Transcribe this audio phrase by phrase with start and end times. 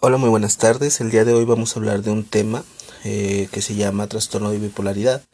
[0.00, 1.00] Hola, muy buenas tardes.
[1.00, 2.62] El día de hoy vamos a hablar de un tema
[3.02, 5.24] eh, que se llama trastorno de bipolaridad.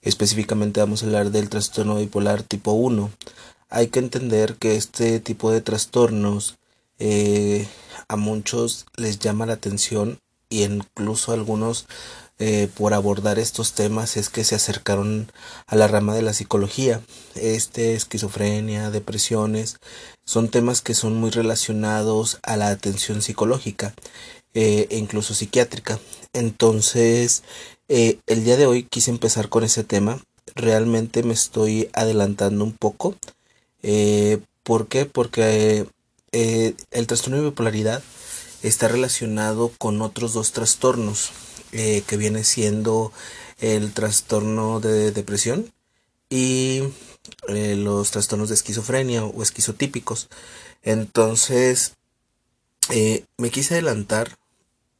[0.00, 3.10] Específicamente vamos a hablar del trastorno bipolar tipo 1.
[3.68, 6.56] Hay que entender que este tipo de trastornos
[7.00, 7.66] eh,
[8.06, 11.88] a muchos les llama la atención y incluso algunos
[12.44, 15.30] eh, por abordar estos temas es que se acercaron
[15.68, 17.00] a la rama de la psicología.
[17.36, 19.76] Este, esquizofrenia, depresiones,
[20.24, 23.94] son temas que son muy relacionados a la atención psicológica
[24.54, 26.00] eh, e incluso psiquiátrica.
[26.32, 27.44] Entonces,
[27.88, 30.20] eh, el día de hoy quise empezar con ese tema.
[30.56, 33.14] Realmente me estoy adelantando un poco.
[34.64, 35.06] ¿Por qué?
[35.06, 35.86] Porque
[36.32, 38.02] el trastorno de bipolaridad
[38.64, 41.30] está relacionado con otros dos trastornos
[41.72, 43.12] eh, que viene siendo
[43.58, 45.72] el trastorno de depresión
[46.28, 46.82] y
[47.48, 50.28] eh, los trastornos de esquizofrenia o esquizotípicos.
[50.82, 51.94] Entonces,
[52.90, 54.36] eh, me quise adelantar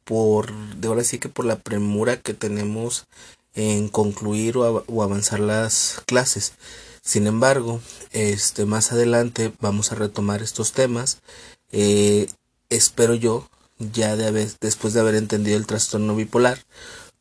[0.03, 3.05] por, de ahora sí que por la premura que tenemos
[3.53, 6.53] en concluir o avanzar las clases.
[7.03, 11.19] Sin embargo, este, más adelante vamos a retomar estos temas.
[12.69, 13.47] espero yo
[13.91, 16.59] ya de haber, después de haber entendido el trastorno bipolar,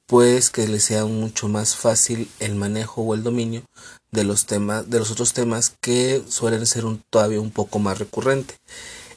[0.06, 3.62] pues que le sea mucho más fácil el manejo o el dominio
[4.10, 8.56] de los temas, de los otros temas que suelen ser todavía un poco más recurrente.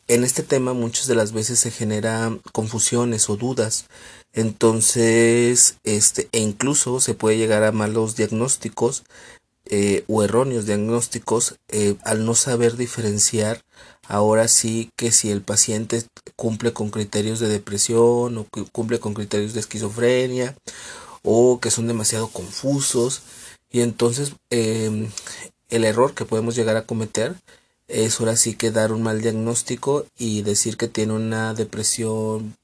[0.08, 3.88] En este tema muchas de las veces se generan confusiones o dudas,
[4.34, 9.04] entonces este e incluso se puede llegar a malos diagnósticos
[9.68, 13.64] eh, o erróneos diagnósticos eh, al no saber diferenciar
[14.08, 16.04] ahora sí que si el paciente
[16.36, 20.56] cumple con criterios de depresión o cumple con criterios de esquizofrenia
[21.24, 23.24] o que son demasiado confusos
[23.72, 25.10] y entonces em,
[25.70, 27.36] el error que podemos llegar a cometer
[27.88, 32.56] es ahora sí que dar un mal diagnóstico y decir que tiene una depresión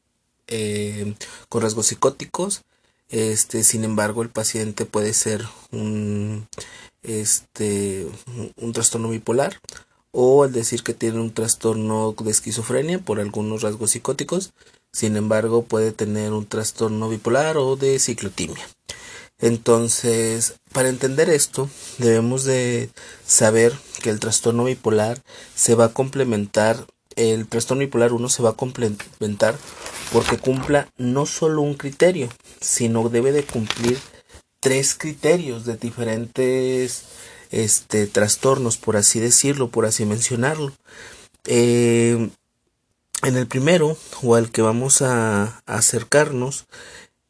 [0.47, 1.15] em,
[1.49, 2.61] con rasgos psicóticos.
[3.09, 6.47] Este sin embargo el paciente puede ser un
[7.03, 8.07] este
[8.57, 9.59] un trastorno bipolar
[10.11, 14.53] o al decir que tiene un trastorno de esquizofrenia por algunos rasgos psicóticos,
[14.91, 18.67] sin embargo puede tener un trastorno bipolar o de ciclotimia.
[19.39, 22.91] Entonces, para entender esto, debemos de
[23.25, 23.73] saber
[24.03, 25.23] que el trastorno bipolar
[25.55, 26.85] se va a complementar,
[27.15, 29.57] el trastorno bipolar 1 se va a complementar
[30.13, 32.29] porque cumpla no solo un criterio,
[32.59, 33.97] sino debe de cumplir
[34.61, 37.03] tres criterios de diferentes
[37.49, 40.71] este, trastornos, por así decirlo, por así mencionarlo.
[41.45, 42.29] Eh,
[43.23, 46.65] en el primero, o al que vamos a, acercarnos,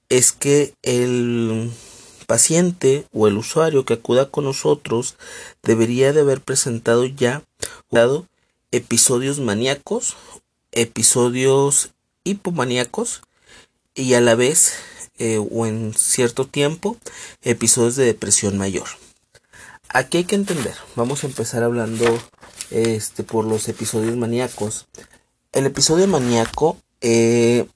[0.09, 1.71] es que el
[2.27, 5.15] paciente o el usuario que acuda con nosotros
[5.63, 7.43] debería de haber presentado ya
[8.71, 10.15] episodios maníacos,
[10.71, 11.91] episodios
[12.23, 13.21] hipomaníacos
[13.95, 14.73] y a la vez
[15.23, 16.97] eh, o en cierto tiempo
[17.43, 18.87] episodios de depresión mayor.
[19.87, 22.05] Aquí hay que entender, vamos a empezar hablando
[22.71, 24.87] este, por los episodios maníacos.
[25.51, 27.67] El episodio maníaco eh,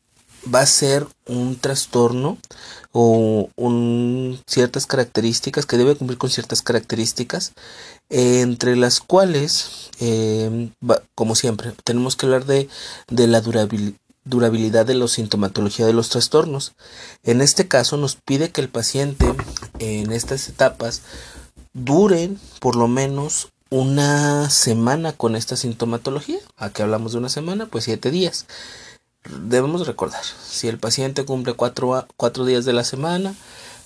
[0.51, 2.39] va a ser un trastorno
[2.91, 7.53] o un, ciertas características que debe cumplir con ciertas características
[8.09, 10.71] entre las cuales eh,
[11.13, 12.69] como siempre tenemos que hablar de,
[13.07, 13.41] de la
[14.25, 16.73] durabilidad de la sintomatología de los trastornos
[17.23, 19.33] en este caso nos pide que el paciente
[19.79, 21.01] en estas etapas
[21.73, 26.39] duren por lo menos una semana con esta sintomatología.
[26.55, 28.45] Aquí hablamos de una semana, pues siete días.
[29.47, 33.33] Debemos recordar, si el paciente cumple cuatro, cuatro días de la semana,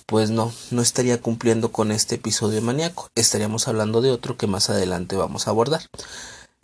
[0.06, 3.08] pues no, no estaría cumpliendo con este episodio maníaco.
[3.14, 5.82] Estaríamos hablando de otro que más adelante vamos a abordar.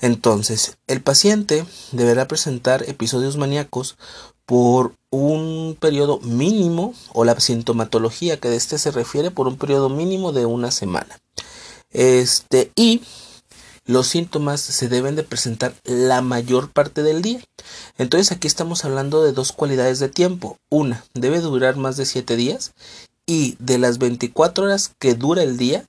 [0.01, 3.97] Entonces, el paciente deberá presentar episodios maníacos
[4.45, 9.89] por un periodo mínimo o la sintomatología que de este se refiere por un periodo
[9.89, 11.19] mínimo de una semana.
[11.91, 13.03] Este y
[13.87, 17.41] los síntomas se deben de presentar la mayor parte del día.
[17.99, 20.59] Entonces aquí estamos hablando de dos cualidades de tiempo.
[20.69, 22.73] Una, debe durar más de 7 días
[23.27, 25.85] y de las 24 horas que dura el día,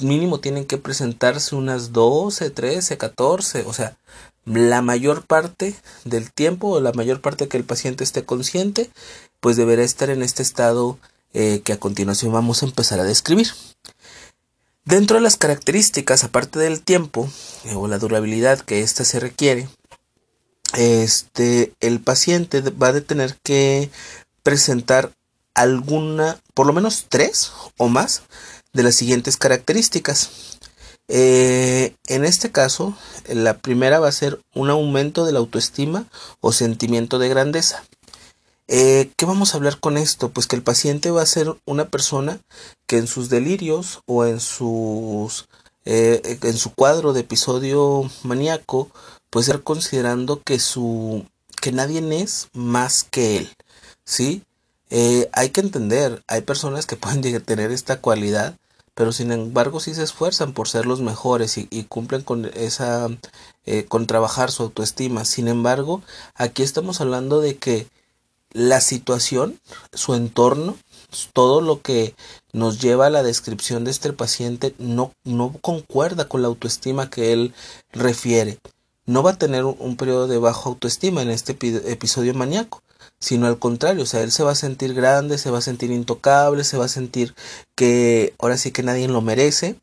[0.00, 3.96] mínimo tienen que presentarse unas 12, 13, 14, o sea,
[4.44, 5.74] la mayor parte
[6.04, 8.90] del tiempo o la mayor parte que el paciente esté consciente,
[9.40, 10.98] pues deberá estar en este estado
[11.32, 13.48] eh, que a continuación vamos a empezar a describir.
[14.84, 17.28] Dentro de las características, aparte del tiempo
[17.64, 19.68] eh, o la durabilidad que ésta se requiere,
[20.76, 23.90] este, el paciente va a tener que
[24.42, 25.12] presentar
[25.54, 28.22] alguna, por lo menos tres o más
[28.74, 30.58] de las siguientes características.
[31.08, 32.96] Eh, en este caso,
[33.28, 36.06] la primera va a ser un aumento de la autoestima
[36.40, 37.84] o sentimiento de grandeza.
[38.66, 40.30] Eh, ¿Qué vamos a hablar con esto?
[40.30, 42.40] Pues que el paciente va a ser una persona
[42.86, 45.46] que en sus delirios o en sus
[45.84, 48.90] eh, en su cuadro de episodio maníaco,
[49.28, 51.26] pues ser considerando que su
[51.60, 53.50] que nadie es más que él,
[54.04, 54.42] ¿sí?
[55.32, 58.56] Hay que entender, hay personas que pueden tener esta cualidad,
[58.94, 63.08] pero sin embargo sí se esfuerzan por ser los mejores y, cumplen con esa,
[63.66, 65.24] eh, con trabajar su autoestima.
[65.24, 66.02] Sin embargo,
[66.34, 67.88] aquí estamos hablando de que
[68.52, 69.60] la situación,
[69.92, 70.76] su entorno,
[71.32, 72.14] todo lo que
[72.52, 77.32] nos lleva a la descripción de este paciente no, no concuerda con la autoestima que
[77.32, 77.52] él
[77.92, 78.58] refiere.
[79.06, 81.58] No va a tener un, periodo de baja autoestima en este
[81.90, 82.82] episodio maníaco,
[83.24, 85.90] sino al contrario, o sea, él se va a sentir grande, se va a sentir
[85.90, 87.34] intocable, se va a sentir
[87.74, 89.76] que ahora sí que nadie lo merece,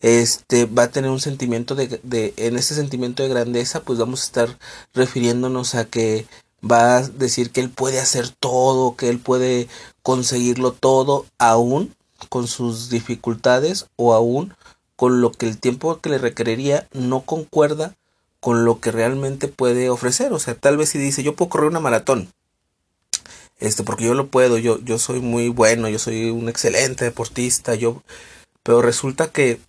[0.00, 4.22] este va a tener un sentimiento de, de en ese sentimiento de grandeza, pues vamos
[4.22, 4.58] a estar
[4.94, 6.26] refiriéndonos a que
[6.64, 9.68] va a decir que él puede hacer todo, que él puede
[10.02, 11.94] conseguirlo todo, aún
[12.30, 14.54] con sus dificultades o aún
[14.96, 17.94] con lo que el tiempo que le requeriría no concuerda
[18.40, 20.32] con lo que realmente puede ofrecer.
[20.32, 22.32] O sea, tal vez si dice, yo puedo correr una maratón,
[23.58, 27.74] este, porque yo lo puedo, yo, yo soy muy bueno, yo soy un excelente deportista,
[27.74, 28.02] yo,
[28.62, 29.60] pero resulta que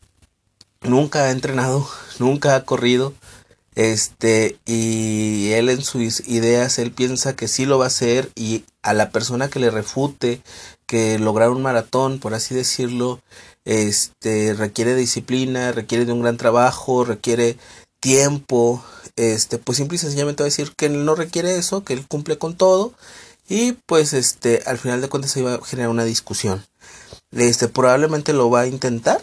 [0.81, 1.87] nunca ha entrenado,
[2.19, 3.13] nunca ha corrido,
[3.75, 8.65] este, y él en sus ideas, él piensa que sí lo va a hacer y
[8.81, 10.41] a la persona que le refute
[10.87, 13.21] que lograr un maratón, por así decirlo,
[13.65, 17.57] este, requiere disciplina, requiere de un gran trabajo, requiere
[17.99, 18.83] tiempo,
[19.15, 22.07] este, pues simple y sencillamente va a decir que él no requiere eso, que él
[22.07, 22.93] cumple con todo
[23.47, 26.65] y pues este, al final de cuentas se va a generar una discusión.
[27.31, 29.21] Este, probablemente lo va a intentar,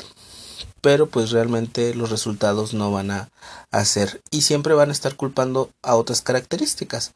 [0.81, 3.31] pero pues realmente los resultados no van a
[3.71, 7.13] hacer y siempre van a estar culpando a otras características.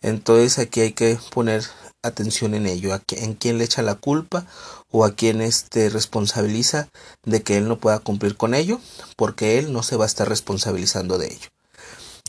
[0.00, 1.64] Entonces aquí hay que poner
[2.02, 4.46] atención en ello, en quién le echa la culpa
[4.90, 6.88] o a quién este responsabiliza
[7.24, 8.80] de que él no pueda cumplir con ello,
[9.16, 11.48] porque él no se va a estar responsabilizando de ello.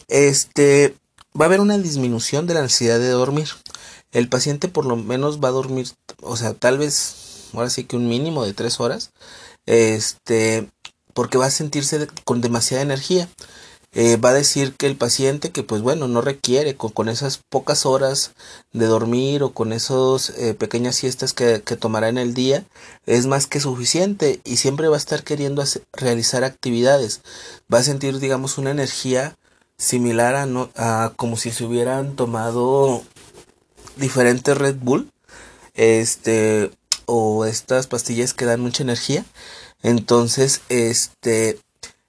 [0.08, 0.96] Este
[1.40, 3.50] va a haber una disminución de la necesidad de dormir.
[4.14, 5.88] El paciente por lo menos va a dormir,
[6.22, 9.12] o sea, tal vez ahora sí que un mínimo de tres horas,
[9.66, 10.70] este,
[11.14, 13.28] porque va a sentirse con demasiada energía.
[13.96, 17.86] Eh, va a decir que el paciente que pues bueno no requiere con, esas pocas
[17.86, 18.32] horas
[18.72, 22.66] de dormir o con esas eh, pequeñas siestas que, tomará en el día
[23.06, 27.22] es más que suficiente y siempre va a estar queriendo realizar actividades
[27.72, 29.38] va a sentir digamos una energía
[29.78, 33.04] similar a, no, a como si se hubieran tomado
[33.98, 35.12] diferentes Red Bull
[35.74, 36.72] este
[37.06, 39.26] o estas pastillas que dan mucha energía
[39.84, 41.60] entonces, este,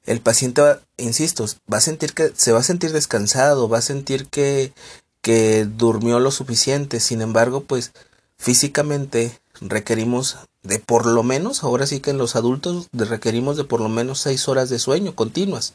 [0.06, 3.82] el paciente va, insisto, va a sentir que se va a sentir descansado, va a
[3.82, 4.72] sentir que,
[5.20, 7.00] que durmió lo suficiente.
[7.00, 7.92] Sin embargo, pues
[8.38, 13.80] físicamente requerimos de por lo menos, ahora sí que en los adultos requerimos de por
[13.80, 15.74] lo menos seis horas de sueño continuas.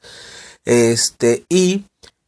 [0.66, 1.84] Este, y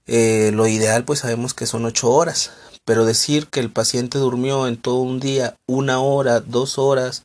[0.06, 2.52] eh, lo ideal pues sabemos que son ocho horas,
[2.92, 7.24] pero decir que el paciente durmió en todo un día una hora, dos horas,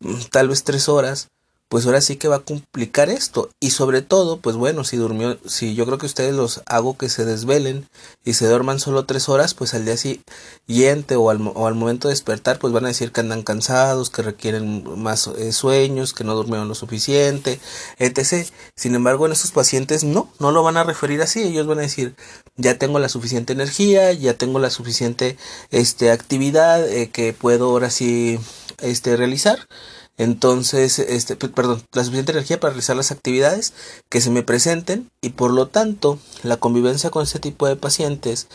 [0.00, 1.28] mm, tal vez tres horas,
[1.68, 3.50] pues ahora sí que va a complicar esto.
[3.60, 7.08] Y sobre todo, pues bueno, si durmió, si yo creo que ustedes los hago que
[7.08, 7.88] se desvelen
[8.24, 12.08] y se duerman solo tres horas, pues al día siguiente o al, o al momento
[12.08, 16.24] de despertar, pues van a decir que andan cansados, que requieren más eh, sueños, que
[16.24, 17.60] no durmieron lo suficiente,
[17.98, 18.46] etc.
[18.76, 21.42] Sin embargo, en estos pacientes no, no lo van a referir así.
[21.42, 22.14] Ellos van a decir,
[22.56, 25.36] ya tengo la suficiente energía, ya tengo la suficiente
[25.70, 28.38] este, actividad eh, que puedo ahora sí
[28.78, 29.68] este, realizar
[30.16, 33.72] entonces, este, perdón, la suficiente energía para realizar las actividades
[34.08, 38.46] que se me presenten y por lo tanto la convivencia con este tipo de pacientes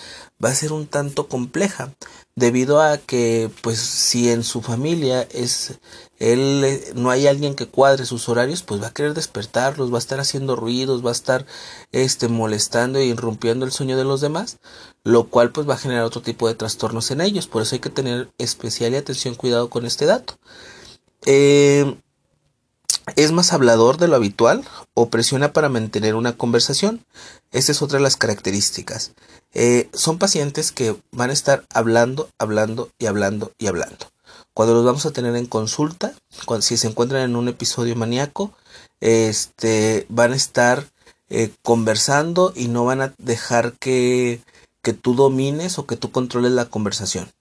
[0.44, 1.94] va a ser un tanto compleja
[2.36, 5.80] debido a que pues si en su familia es
[6.20, 9.98] él eh, no hay alguien que cuadre sus horarios pues va a querer despertarlos va
[9.98, 11.46] a estar haciendo ruidos va a estar
[11.92, 14.60] este molestando e irrumpiendo el sueño de los demás
[15.04, 17.48] lo cual pues va a generar otro tipo de trastornos en ellos.
[17.48, 20.38] Por eso hay que tener especial y atención cuidado con este dato
[21.26, 21.96] eh,
[23.16, 27.06] es más hablador de lo habitual o presiona para mantener una conversación.
[27.52, 29.14] Esta es otra de las características.
[29.54, 34.12] Eh, son pacientes que van a estar hablando, hablando y hablando y hablando.
[34.54, 36.14] Cuando los vamos a tener en consulta,
[36.46, 38.54] cuando, si se encuentran en un episodio maníaco,
[39.00, 40.86] este, van a estar
[41.30, 44.42] eh, conversando y no van a dejar que,
[44.82, 47.32] que tú domines o que tú controles la conversación.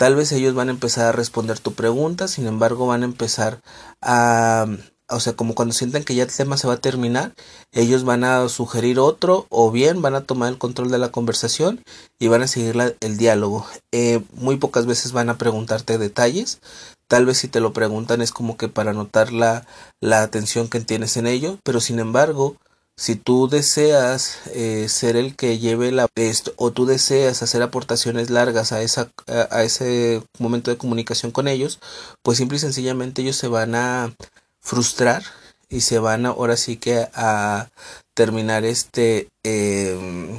[0.00, 3.60] Tal vez ellos van a empezar a responder tu pregunta, sin embargo van a empezar
[4.00, 4.64] a,
[5.10, 7.34] o sea, como cuando sientan que ya el tema se va a terminar,
[7.70, 11.82] ellos van a sugerir otro o bien van a tomar el control de la conversación
[12.18, 13.66] y van a seguir el diálogo.
[13.92, 16.60] Eh, muy pocas veces van a preguntarte detalles,
[17.06, 19.66] tal vez si te lo preguntan es como que para notar la,
[20.00, 22.56] la atención que tienes en ello, pero sin embargo,
[23.00, 28.28] si tú deseas eh, ser el que lleve la esto, o tú deseas hacer aportaciones
[28.28, 31.78] largas a esa a, ese momento de comunicación con ellos
[32.22, 34.14] pues simple y sencillamente ellos se van a
[34.60, 35.22] frustrar
[35.70, 37.70] y se van ahora sí que a
[38.12, 40.38] terminar este em,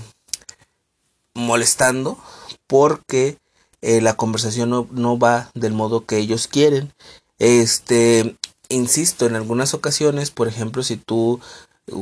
[1.34, 2.20] molestando
[2.68, 3.40] porque
[3.82, 6.94] eh, la conversación no, no va del modo que ellos quieren.
[7.40, 8.36] Este
[8.70, 11.42] insisto en algunas ocasiones por ejemplo si tú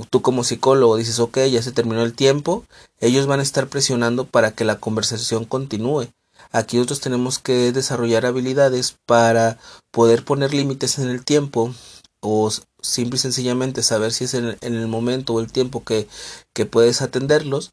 [0.09, 2.65] tú como psicólogo dices, ok, ya se terminó el tiempo,
[2.99, 6.07] ellos van a estar presionando para que la conversación continúe.
[6.51, 9.57] Aquí nosotros tenemos que desarrollar habilidades para
[9.91, 11.73] poder poner límites en el tiempo
[12.21, 16.07] o simple y sencillamente saber si es en, el momento o el tiempo que,
[16.53, 17.71] que puedes atenderlos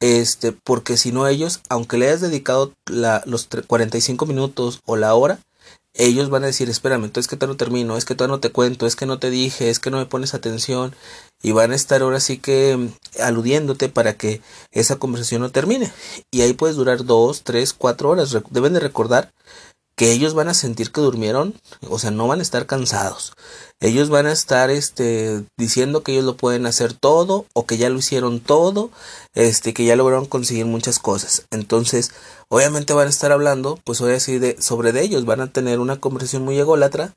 [0.00, 5.14] este porque si no ellos aunque le hayas dedicado la, los 45 minutos o la
[5.14, 5.40] hora
[5.94, 8.52] ellos van a decir, espérame, entonces que todavía no termino, es que todavía no te
[8.52, 10.94] cuento, es que no te dije, es que no me pones atención
[11.42, 15.92] y van a estar ahora sí que mm, aludiéndote para que esa conversación no termine.
[16.30, 18.36] Y ahí puedes durar dos, tres, cuatro horas.
[18.50, 19.32] Deben de recordar
[19.96, 21.54] que ellos van a sentir que durmieron,
[21.88, 23.34] o sea, no van a estar cansados.
[23.80, 27.88] Ellos van a estar este diciendo que ellos lo pueden hacer todo o que ya
[27.88, 28.90] lo hicieron todo,
[29.34, 31.46] este que ya lograron conseguir muchas cosas.
[31.50, 32.12] Entonces,
[32.48, 35.50] obviamente van a estar hablando, pues voy a decir de sobre de ellos, van a
[35.50, 37.14] tener una conversación muy ególatra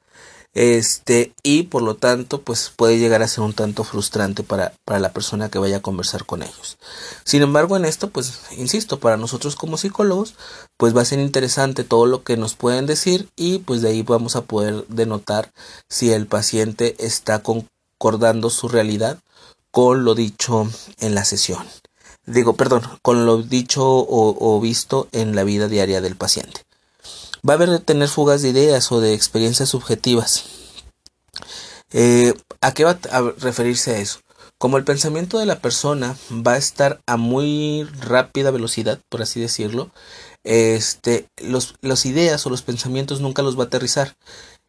[0.53, 4.99] este y por lo tanto pues puede llegar a ser un tanto frustrante para, para
[4.99, 6.77] la persona que vaya a conversar con ellos.
[7.23, 10.35] Sin embargo en esto pues insisto para nosotros como psicólogos
[10.77, 14.03] pues va a ser interesante todo lo que nos pueden decir y pues de ahí
[14.03, 15.51] vamos a poder denotar
[15.89, 19.19] si el paciente está concordando su realidad
[19.71, 20.69] con lo dicho
[20.99, 21.65] en la sesión.
[22.25, 26.61] Digo perdón con lo dicho o, o visto en la vida diaria del paciente
[27.47, 30.45] va a haber de tener fugas de ideas o de experiencias subjetivas.
[31.91, 34.19] Eh, ¿A qué va a referirse a eso?
[34.57, 39.41] Como el pensamiento de la persona va a estar a muy rápida velocidad, por así
[39.41, 39.91] decirlo,
[40.43, 44.15] este, los, las ideas o los pensamientos nunca los va a aterrizar.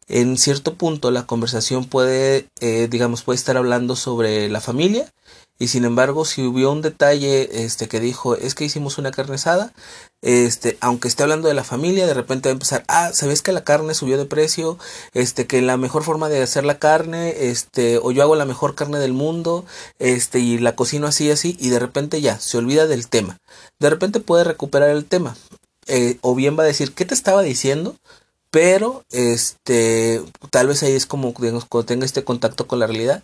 [0.07, 5.11] En cierto punto la conversación puede, eh, digamos, puede estar hablando sobre la familia
[5.57, 9.35] y sin embargo si hubo un detalle este que dijo es que hicimos una carne
[9.35, 9.73] asada
[10.21, 13.51] este aunque esté hablando de la familia de repente va a empezar ah sabes que
[13.51, 14.77] la carne subió de precio
[15.13, 18.75] este que la mejor forma de hacer la carne este o yo hago la mejor
[18.75, 19.65] carne del mundo
[19.99, 23.39] este y la cocino así así y de repente ya se olvida del tema.
[23.79, 25.35] De repente puede recuperar el tema.
[25.87, 27.95] Eh, o bien va a decir qué te estaba diciendo
[28.49, 33.23] pero este tal vez ahí es como digamos cuando tenga este contacto con la realidad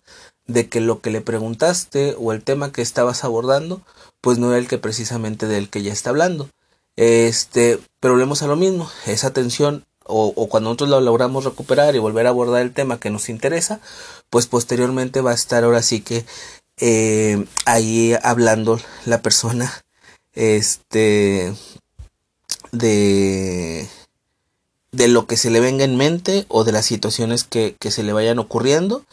[0.54, 3.82] de que lo que le preguntaste o el tema que estabas abordando
[4.22, 6.50] pues no era el que precisamente del que ya está hablando
[6.96, 11.96] este pero volvemos a lo mismo esa atención o, o, cuando nosotros lo logramos recuperar
[11.96, 13.80] y volver a abordar el tema que nos interesa
[14.30, 16.26] pues posteriormente va a estar ahora sí que
[16.78, 19.72] eh, ahí hablando la persona
[20.34, 21.54] este
[22.72, 23.88] de
[24.92, 28.04] de lo que se le venga en mente o de las situaciones que, que se
[28.04, 29.06] le vayan ocurriendo.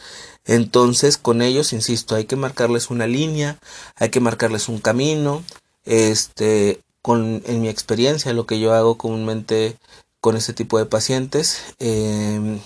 [0.45, 3.59] Entonces, con ellos, insisto, hay que marcarles una línea,
[3.95, 5.43] hay que marcarles un camino.
[5.85, 9.77] Este, con, en mi experiencia, lo que yo hago comúnmente
[10.21, 12.59] con este tipo de pacientes, eh,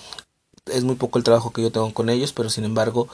[0.66, 3.08] es muy poco el trabajo que yo tengo con ellos, pero sin embargo,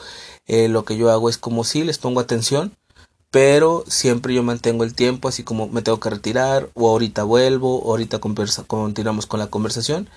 [0.47, 2.75] eh, lo que yo hago es como si les pongo atención,
[3.29, 7.79] pero siempre yo mantengo el tiempo, así como me tengo que retirar, o ahorita vuelvo,
[7.79, 10.09] o ahorita conversa, continuamos con la conversación.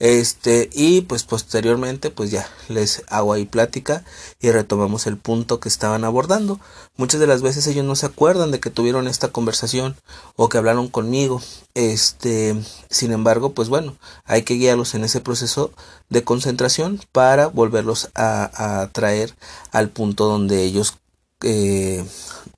[0.00, 4.02] Este, y pues posteriormente, pues ya les hago ahí plática
[4.40, 6.58] y retomamos el punto que estaban abordando.
[6.96, 9.96] Muchas de las veces ellos no se acuerdan de que tuvieron esta conversación
[10.36, 11.42] o que hablaron conmigo.
[11.74, 12.56] Este,
[12.88, 15.70] sin embargo, pues bueno, hay que guiarlos en ese proceso
[16.08, 19.36] de concentración para volverlos a, a traer
[19.70, 20.96] al punto donde ellos
[21.42, 22.04] eh,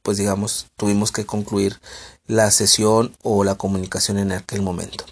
[0.03, 1.81] pues digamos, tuvimos que concluir
[2.27, 5.05] la sesión o la comunicación en aquel momento.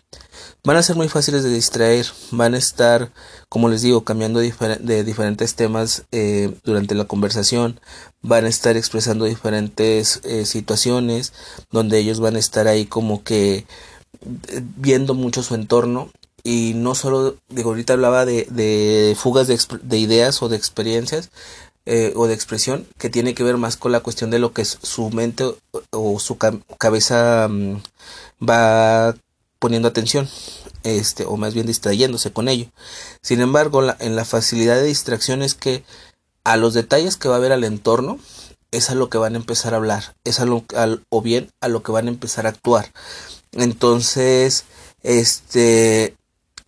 [0.63, 3.11] Van a ser muy fáciles de distraer, van a estar,
[3.49, 7.81] como les digo, cambiando de diferentes temas eh, durante la conversación,
[8.21, 11.33] van a estar expresando diferentes eh, situaciones
[11.71, 16.11] donde ellos van a estar ahí como que eh, viendo mucho su entorno
[16.43, 21.31] y no solo, digo, ahorita hablaba de, de fugas de, de ideas o de experiencias,
[21.87, 24.67] eh, o de expresión que tiene que ver más con la cuestión de lo que
[24.67, 25.45] su mente
[25.91, 27.77] o, su cabeza mm,
[28.47, 29.15] va
[29.61, 30.29] poniendo atención.
[30.83, 32.67] este, o más bien distrayéndose con ello.
[33.23, 35.85] Sin embargo, en la facilidad de distracción es que
[36.43, 38.19] a los detalles que va a haber al entorno,
[38.71, 40.65] es a lo que van a empezar a hablar, es a lo,
[41.09, 42.93] o bien a lo que van a empezar a actuar.
[43.53, 44.65] Entonces,
[45.03, 46.15] este,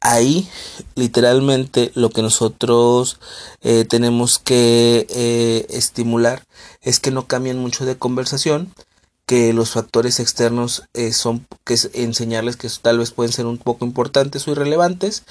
[0.00, 0.48] ahí
[0.94, 3.18] literalmente lo que nosotros
[3.62, 6.44] eh, tenemos que eh, estimular
[6.80, 8.74] es que no cambien mucho de conversación
[9.26, 13.84] que los factores externos eh, son que enseñarles que tal vez pueden ser un poco
[13.84, 15.22] importantes o irrelevantes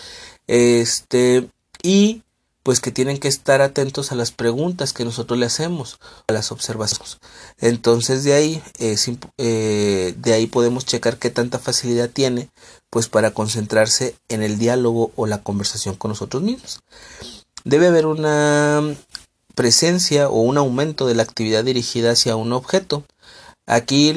[0.48, 1.48] este
[1.84, 2.24] y
[2.64, 6.52] pues que tienen que estar atentos a las preguntas que nosotros le hacemos, a las
[6.52, 7.18] observaciones.
[7.60, 12.50] Entonces de ahí, eh, de ahí podemos checar qué tanta facilidad tiene,
[12.90, 16.82] pues para concentrarse en el diálogo o la conversación con nosotros mismos.
[17.64, 18.96] Debe haber una
[19.56, 23.04] presencia o un aumento de la actividad dirigida hacia un objeto.
[23.66, 24.14] Aquí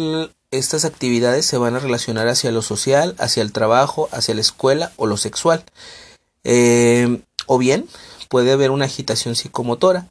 [0.51, 4.93] estas actividades se van a relacionar hacia lo social, hacia el trabajo, hacia la escuela
[4.97, 5.65] o lo sexual.
[6.45, 7.87] Eh, o bien
[8.29, 10.09] puede haber una agitación psicomotora.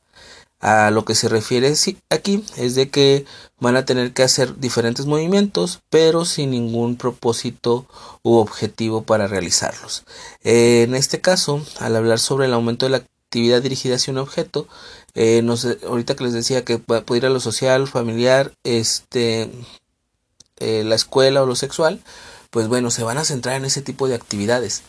[0.59, 1.73] A lo que se refiere
[2.09, 3.25] aquí es de que
[3.59, 7.85] van a tener que hacer diferentes movimientos, pero sin ningún propósito
[8.23, 10.05] u objetivo para realizarlos.
[10.41, 14.69] En este caso, al hablar sobre el aumento de la actividad dirigida hacia un objeto,
[15.15, 15.43] eh,
[15.87, 19.49] ahorita que les decía que puede ir a lo social, familiar, este,
[20.57, 22.01] eh, la escuela o lo sexual,
[22.49, 24.83] pues bueno, se van a centrar en ese tipo de actividades.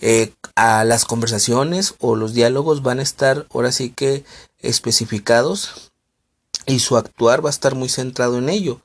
[0.00, 4.24] Eh, a las conversaciones o los diálogos van a estar ahora sí que
[4.58, 5.92] especificados
[6.66, 8.80] y su actuar va a estar muy centrado en ello.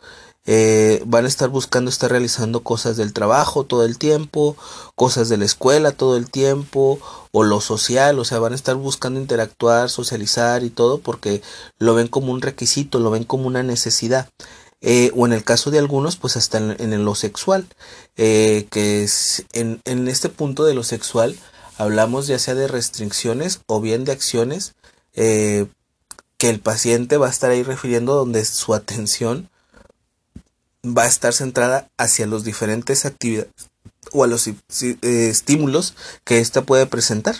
[0.47, 4.55] Eh, van a estar buscando estar realizando cosas del trabajo todo el tiempo,
[4.95, 6.99] cosas de la escuela todo el tiempo,
[7.31, 11.41] o lo social, o sea, van a estar buscando interactuar, socializar y todo porque
[11.77, 14.29] lo ven como un requisito, lo ven como una necesidad.
[14.81, 17.67] Eh, o en el caso de algunos, pues hasta en, lo sexual,
[18.15, 21.35] eh, que es en, en, este punto de lo sexual
[21.77, 24.73] hablamos ya sea de restricciones o bien de acciones
[25.13, 25.67] eh,
[26.37, 29.49] que el paciente va a estar ahí refiriendo donde su atención
[30.85, 33.51] va a estar centrada hacia las diferentes actividades
[34.11, 34.47] o a los
[35.01, 37.35] estímulos que ésta puede presentar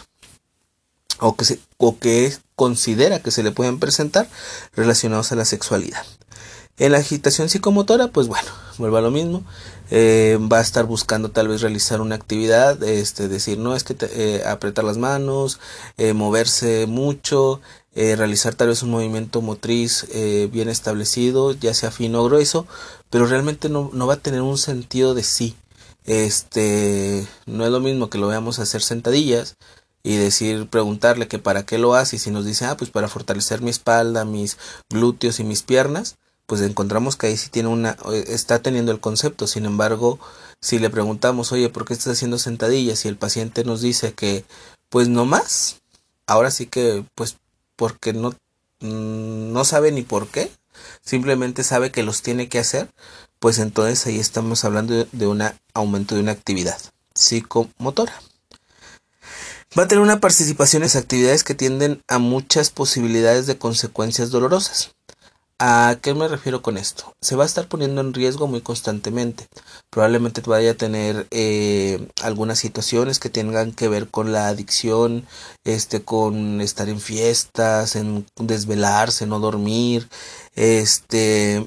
[1.19, 4.27] o que, se, o que considera que se le pueden presentar
[4.75, 6.03] relacionados a la sexualidad.
[6.79, 9.43] En la agitación psicomotora, pues bueno, vuelve a lo mismo.
[9.89, 13.95] Eh, va a estar buscando tal vez realizar una actividad, este, decir, no, es que
[13.99, 15.59] eh, apretar las manos,
[15.97, 17.61] eh, moverse mucho,
[17.95, 20.05] realizar tal vez un movimiento motriz
[20.51, 22.67] bien establecido, ya sea fino o grueso,
[23.09, 25.55] pero realmente no, no va a tener un sentido de sí.
[26.05, 29.57] Este, no es lo mismo que lo veamos hacer sentadillas,
[30.07, 33.09] y decir, preguntarle que para qué lo hace y si nos dice, ah, pues para
[33.09, 34.57] fortalecer mi espalda, mis
[34.89, 36.15] glúteos y mis piernas,
[36.45, 39.47] pues encontramos que ahí sí tiene una, está teniendo el concepto.
[39.47, 40.17] Sin embargo,
[40.61, 43.03] si le preguntamos, oye, ¿por qué estás haciendo sentadillas?
[43.03, 44.45] Y el paciente nos dice que,
[44.87, 45.81] pues no más,
[46.25, 47.35] ahora sí que, pues,
[47.75, 48.29] porque no,
[48.79, 50.49] mm, no sabe ni por qué,
[51.01, 52.89] simplemente sabe que los tiene que hacer,
[53.39, 56.79] pues entonces ahí estamos hablando de un aumento de una actividad
[57.13, 58.13] psicomotora.
[59.77, 64.31] Va a tener una participación en esas actividades que tienden a muchas posibilidades de consecuencias
[64.31, 64.91] dolorosas.
[65.59, 67.15] ¿A qué me refiero con esto?
[67.19, 69.47] Se va a estar poniendo en riesgo muy constantemente.
[69.89, 75.25] Probablemente vaya a tener eh, algunas situaciones que tengan que ver con la adicción,
[75.63, 80.07] este, con estar en fiestas, en desvelarse, no dormir,
[80.57, 81.65] este,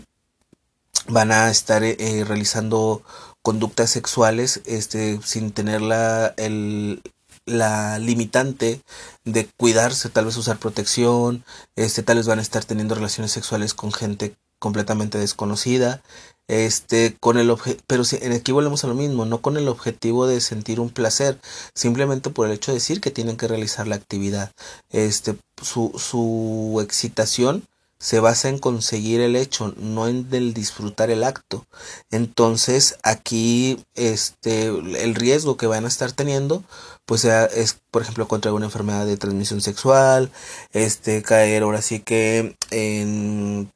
[1.08, 3.02] van a estar eh, realizando
[3.42, 7.02] conductas sexuales, este, sin tener la, el,
[7.46, 8.82] la limitante
[9.24, 11.44] de cuidarse, tal vez usar protección,
[11.76, 16.02] este, tal vez van a estar teniendo relaciones sexuales con gente completamente desconocida,
[16.48, 17.54] este, con el
[17.86, 21.38] pero si, aquí volvemos a lo mismo, no con el objetivo de sentir un placer,
[21.74, 24.52] simplemente por el hecho de decir que tienen que realizar la actividad,
[24.90, 27.64] este, su, su excitación
[28.00, 31.66] se basa en conseguir el hecho, no en el disfrutar el acto.
[32.10, 36.64] Entonces, aquí este el riesgo que van a estar teniendo
[37.04, 40.32] pues es por ejemplo contra una enfermedad de transmisión sexual,
[40.72, 43.70] este caer ahora sí que en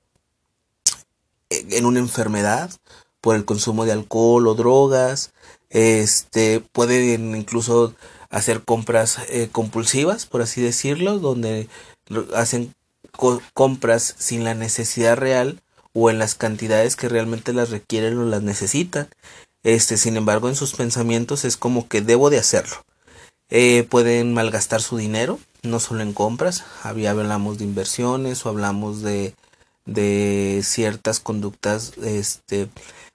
[1.51, 2.71] en una enfermedad
[3.21, 5.33] por el consumo de alcohol o drogas,
[5.71, 7.95] este pueden incluso
[8.31, 11.69] hacer compras eh, compulsivas, por así decirlo, donde
[12.35, 12.75] hacen
[13.53, 15.61] compras sin la necesidad real
[15.93, 19.09] o en las cantidades que realmente las requieren o las necesitan.
[19.63, 22.85] Este, sin embargo, en sus pensamientos es como que debo de hacerlo.
[23.49, 26.65] Eh, pueden malgastar su dinero, no solo en compras.
[26.83, 29.35] Había hablamos de inversiones o hablamos de,
[29.87, 32.69] de ciertas conductas este,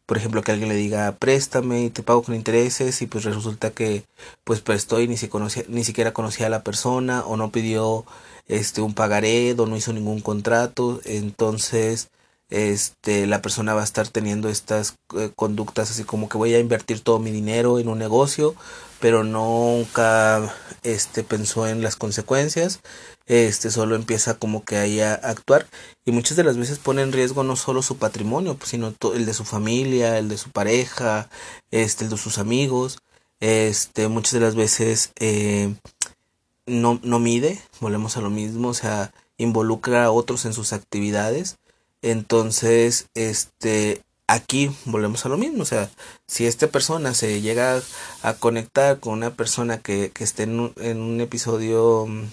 [0.10, 3.70] por ejemplo, que alguien le diga préstame y te pago con intereses y pues resulta
[3.70, 4.06] que
[4.44, 8.06] pues prestó y ni, conocía, ni siquiera conocía a la persona o no pidió
[8.50, 12.10] este un pagaré o no hizo ningún contrato, entonces
[12.50, 16.60] este la persona va a estar teniendo estas eh, conductas así como que voy a
[16.60, 18.56] invertir todo mi dinero en un negocio
[19.00, 22.80] pero nunca este pensó en las consecuencias
[23.28, 25.68] este solo empieza como que ahí a actuar
[26.06, 29.26] y muchas de las veces pone en riesgo no solo su patrimonio pues, sino el
[29.28, 31.30] de su familia el de su pareja
[31.70, 32.98] este el de sus amigos
[33.40, 35.76] este muchas de las veces eh,
[36.70, 41.58] no, no mide volvemos a lo mismo o sea involucra a otros en sus actividades.
[42.02, 45.90] Entonces este aquí volvemos a lo mismo, o sea,
[46.28, 47.82] si esta persona se llega
[48.22, 52.26] a, conectar con una persona que, que esté en un, en un, episodio mm,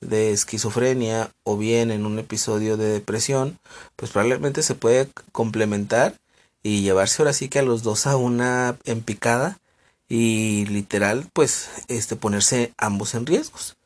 [0.00, 3.58] de esquizofrenia o bien en un episodio de depresión,
[3.96, 6.14] pues probablemente se puede complementar
[6.62, 9.58] y llevarse ahora sí que a los dos a una en picada
[10.08, 13.76] y literal pues este ponerse ambos en riesgos.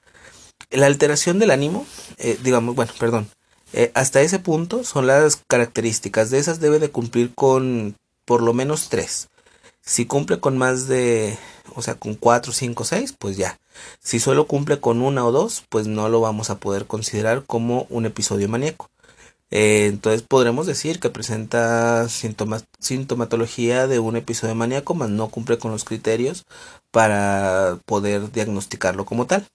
[0.70, 1.86] La alteración del ánimo,
[2.18, 3.28] eh, digamos, bueno, perdón,
[3.72, 6.30] eh, hasta ese punto son las características.
[6.30, 9.28] De esas debe de cumplir con por lo menos tres.
[9.82, 11.38] Si cumple con más de,
[11.74, 13.58] o sea, con cuatro, cinco, seis, pues ya.
[14.00, 17.86] Si solo cumple con una o dos, pues no lo vamos a poder considerar como
[17.90, 18.89] un episodio maníaco.
[19.50, 25.72] Eh, entonces podremos decir que presenta sintomatología de un episodio maníaco, mas no cumple con
[25.72, 26.46] los criterios
[26.90, 29.46] para poder diagnosticarlo como tal.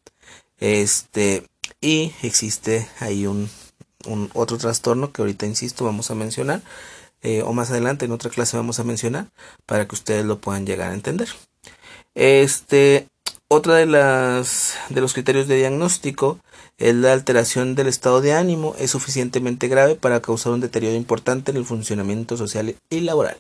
[0.60, 1.47] Este,
[1.81, 3.49] y existe ahí un,
[4.34, 6.62] otro trastorno que ahorita insisto vamos a mencionar
[7.21, 9.27] eh, o más adelante en otra clase vamos a mencionar
[9.65, 11.29] para que ustedes lo puedan llegar a entender.
[12.13, 13.08] Este,
[13.47, 16.39] otra de las de los criterios de diagnóstico
[16.78, 21.52] es la alteración del estado de ánimo es suficientemente grave para causar un deterioro importante
[21.52, 23.38] en el funcionamiento social y laboral.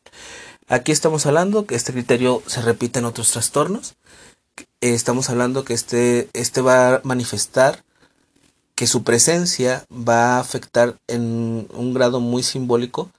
[0.67, 3.95] Aquí estamos hablando que este criterio se repite en otros trastornos.
[4.81, 7.83] Estamos hablando que este, este va a manifestar
[8.73, 13.09] que su presencia va a afectar en un grado muy simbólico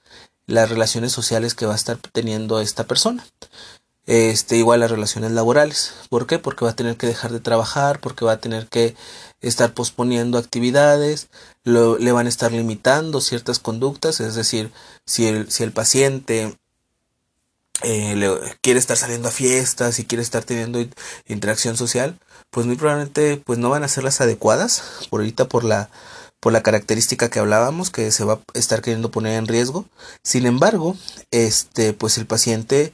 [0.45, 3.25] las relaciones sociales que va a estar teniendo esta persona.
[4.07, 5.93] Este, igual las relaciones laborales.
[6.09, 6.39] ¿Por qué?
[6.39, 8.95] Porque va a tener que dejar de trabajar, porque va a tener que
[9.41, 11.27] estar posponiendo actividades,
[11.63, 14.71] le van a estar limitando ciertas conductas, es decir,
[15.05, 16.57] si el, si el paciente
[17.83, 20.83] eh, quiere estar saliendo a fiestas y quiere estar teniendo
[21.27, 22.17] interacción social,
[22.49, 25.89] pues muy probablemente pues no van a ser las adecuadas por ahorita por la
[26.39, 29.85] por la característica que hablábamos que se va a estar queriendo poner en riesgo
[30.23, 30.95] sin embargo
[31.31, 32.93] este pues el paciente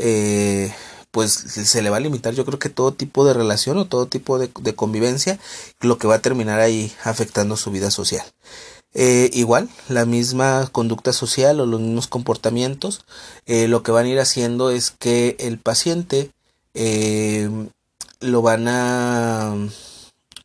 [0.00, 0.74] eh,
[1.10, 4.06] pues se le va a limitar yo creo que todo tipo de relación o todo
[4.06, 5.38] tipo de, convivencia
[5.80, 8.26] lo que va a terminar ahí afectando su vida social.
[8.92, 13.04] Eh, igual la misma conducta social o los mismos comportamientos
[13.46, 16.30] eh, lo que van a ir haciendo es que el paciente
[18.20, 19.54] lo van a,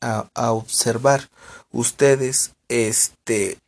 [0.01, 1.29] a, observar.
[1.71, 3.59] Ustedes, este,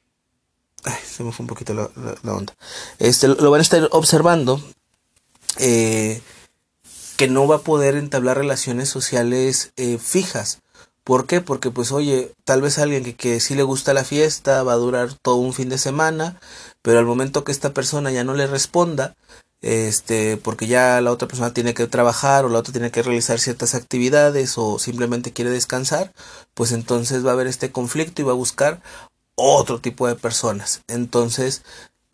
[1.06, 2.54] se me fue un poquito la, onda,
[3.00, 4.62] este, lo van a estar observando,
[5.60, 6.22] eh,
[7.18, 10.62] que no va a poder entablar relaciones sociales eh, fijas.
[11.04, 11.42] ¿Por qué?
[11.42, 14.78] Porque pues oye, tal vez alguien que, que sí le gusta la fiesta va a
[14.78, 16.40] durar todo un fin de semana,
[16.82, 19.16] pero al momento que esta persona ya no le responda,
[19.62, 23.40] este, porque ya la otra persona tiene que trabajar o la otra tiene que realizar
[23.40, 26.14] ciertas actividades o simplemente quiere descansar,
[26.54, 28.82] pues entonces va a haber este conflicto y va a buscar
[29.36, 30.82] otro tipo de personas.
[30.88, 31.64] Entonces,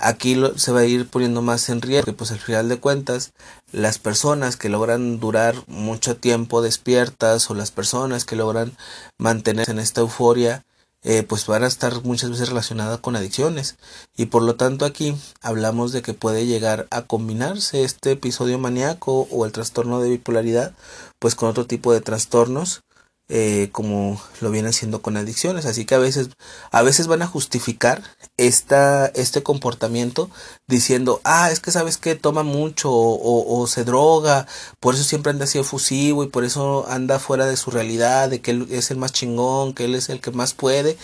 [0.04, 3.32] aquí se va a ir poniendo más en riesgo, porque pues al final de cuentas,
[3.72, 8.74] las personas que logran durar mucho tiempo despiertas o las personas que logran
[9.18, 10.66] mantenerse en esta euforia,
[11.04, 13.78] eh, pues van a estar muchas veces relacionadas con adicciones.
[14.16, 19.28] Y por lo tanto aquí hablamos de que puede llegar a combinarse este episodio maníaco
[19.32, 20.74] o el trastorno de bipolaridad
[21.20, 22.84] pues con otro tipo de trastornos
[23.30, 25.66] eh, como lo viene haciendo con adicciones.
[25.66, 26.30] Así que a veces,
[26.72, 28.04] a veces van a justificar
[28.38, 30.30] esta, este comportamiento
[30.68, 34.48] diciendo, ah, es que sabes que toma mucho o, o, se droga,
[34.80, 38.42] por eso siempre anda así efusivo y por eso anda fuera de su realidad, de
[38.42, 40.98] que él es el más chingón, que él es el que más puede.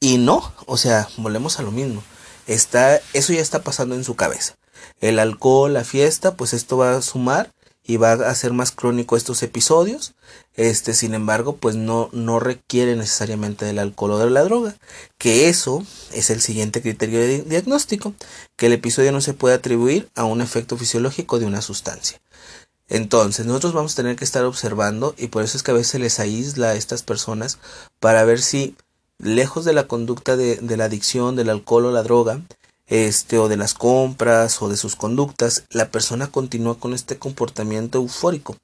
[0.00, 2.02] Y no, o sea, volvemos a lo mismo.
[2.46, 4.54] Está, eso ya está pasando en su cabeza.
[5.00, 7.52] El alcohol, la fiesta, pues esto va a sumar
[7.90, 10.14] y va a hacer más crónico estos episodios.
[10.54, 14.76] Este, sin embargo, pues no, no requiere necesariamente del alcohol o de la droga.
[15.18, 18.14] Que eso es el siguiente criterio de diagnóstico,
[18.54, 22.20] que el episodio no se puede atribuir a un efecto fisiológico de una sustancia.
[22.88, 26.00] Entonces, nosotros vamos a tener que estar observando y por eso es que a veces
[26.00, 27.58] les aísla a estas personas
[27.98, 28.76] para ver si,
[29.18, 32.40] lejos de la conducta de, de la adicción, del alcohol o la droga,
[32.90, 37.98] este o de las compras o de sus conductas, la persona continúa con este comportamiento
[37.98, 38.56] eufórico.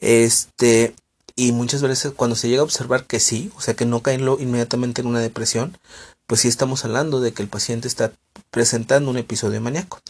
[0.00, 0.94] Este
[1.36, 4.26] y muchas veces cuando se llega a observar que sí, o sea que no caen
[4.40, 5.78] inmediatamente en una depresión,
[6.26, 8.12] pues sí estamos hablando de que el paciente está
[8.50, 10.00] presentando un episodio maníaco.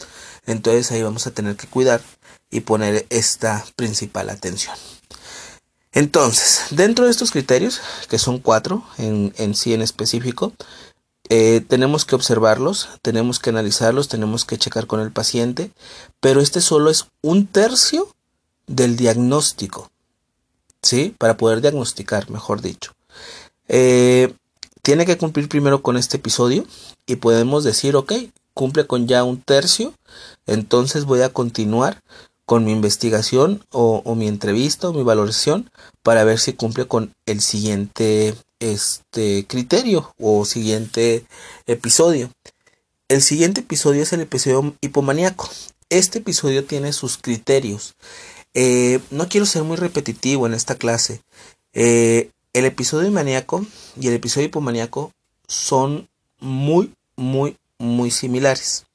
[0.47, 2.01] Entonces ahí vamos a tener que cuidar
[2.49, 4.75] y poner esta principal atención.
[5.91, 10.53] Entonces, dentro de estos criterios, que son cuatro en, en sí en específico,
[11.29, 15.71] eh, tenemos que observarlos, tenemos que analizarlos, tenemos que checar con el paciente,
[16.19, 18.07] pero este solo es un tercio
[18.67, 19.89] del diagnóstico.
[20.81, 21.15] ¿sí?
[21.17, 22.93] Para poder diagnosticar, mejor dicho.
[23.67, 24.33] Eh,
[24.81, 26.65] tiene que cumplir primero con este episodio
[27.05, 28.13] y podemos decir, ok,
[28.53, 29.93] cumple con ya un tercio,
[30.47, 32.01] entonces voy a continuar
[32.45, 35.69] con mi investigación o, mi entrevista o mi valoración
[36.01, 41.25] para ver si cumple con el siguiente este criterio o siguiente
[41.65, 42.31] episodio.
[43.07, 45.49] El siguiente episodio es el episodio hipomaníaco.
[45.89, 47.95] Este episodio tiene sus criterios.
[48.53, 51.21] Eh, no quiero ser muy repetitivo en esta clase.
[51.73, 53.65] Eh, el episodio maníaco
[53.99, 55.13] y el episodio hipomaníaco
[55.47, 56.07] son
[56.39, 58.85] muy, muy, muy similares.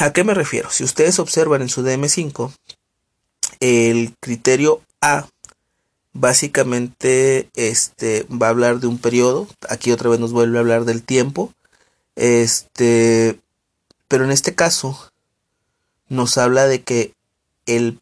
[0.00, 0.70] ¿A qué me refiero?
[0.70, 2.52] Si ustedes observan en su DM5,
[3.60, 5.28] el criterio A
[6.18, 9.46] básicamente este va a hablar de un periodo.
[9.68, 11.52] Aquí otra vez nos vuelve a hablar del tiempo.
[12.16, 13.40] Este,
[14.08, 15.12] pero en este caso
[16.08, 17.12] nos habla de que
[17.66, 18.00] el,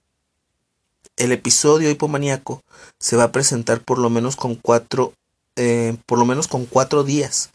[1.16, 2.62] el episodio hipomaníaco
[2.98, 5.14] se va a presentar por lo menos con cuatro,
[5.56, 7.50] eh, por lo menos con cuatro días.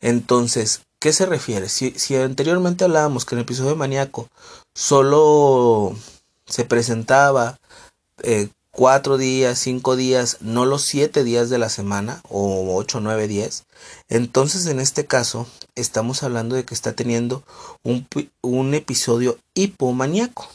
[0.00, 1.68] Entonces, ¿qué se refiere?
[1.68, 4.28] Si, si anteriormente hablábamos que el episodio maníaco
[4.74, 5.94] solo
[6.46, 7.58] se presentaba
[8.22, 13.26] eh, cuatro días, cinco días, no los siete días de la semana, o ocho, nueve,
[13.26, 13.64] diez.
[14.08, 17.42] Entonces, en este caso, estamos hablando de que está teniendo
[17.82, 18.06] un,
[18.40, 20.48] un episodio hipomaníaco.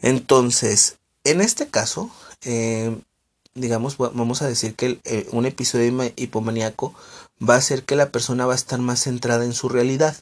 [0.00, 2.10] Entonces, en este caso,
[2.44, 2.98] eh,
[3.54, 6.92] digamos, vamos a decir que eh, un episodio hipomaníaco
[7.40, 10.16] va a hacer que la persona va a estar más centrada en su realidad,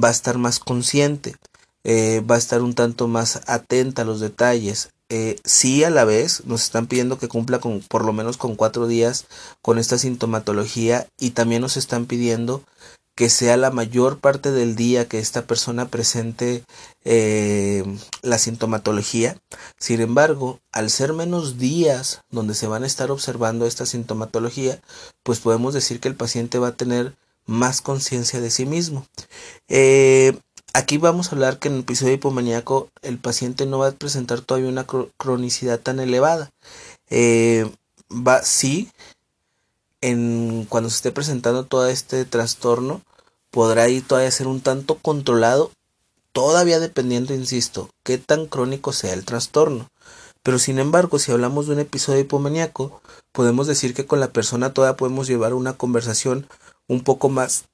[0.00, 1.34] va a estar más consciente,
[1.82, 4.90] eh, va a estar un tanto más atenta a los detalles.
[5.44, 8.86] Sí, a la vez nos están pidiendo que cumpla con por lo menos con cuatro
[8.86, 9.26] días
[9.62, 12.62] con esta sintomatología y también nos están pidiendo
[13.18, 16.62] que sea la mayor parte del día que esta persona presente
[17.04, 17.82] eh,
[18.22, 19.36] la sintomatología.
[19.76, 24.80] Sin embargo, al ser menos días donde se van a estar observando esta sintomatología,
[25.24, 29.04] pues podemos decir que el paciente va a tener más conciencia de sí mismo.
[29.66, 30.38] Eh,
[30.72, 34.40] aquí vamos a hablar que en el episodio hipomaníaco el paciente no va a presentar
[34.40, 36.50] todavía una cronicidad tan elevada.
[37.10, 37.70] Eh,
[38.10, 38.90] va, sí,
[40.00, 43.02] en, cuando se esté presentando todo este trastorno,
[43.50, 45.70] podrá ir todavía ser un tanto controlado,
[46.32, 49.88] todavía dependiendo, insisto, qué tan crónico sea el trastorno.
[50.42, 53.02] Pero sin embargo, si hablamos de un episodio hipomaníaco,
[53.32, 56.48] podemos decir que con la persona todavía podemos llevar una conversación
[56.86, 57.64] un poco más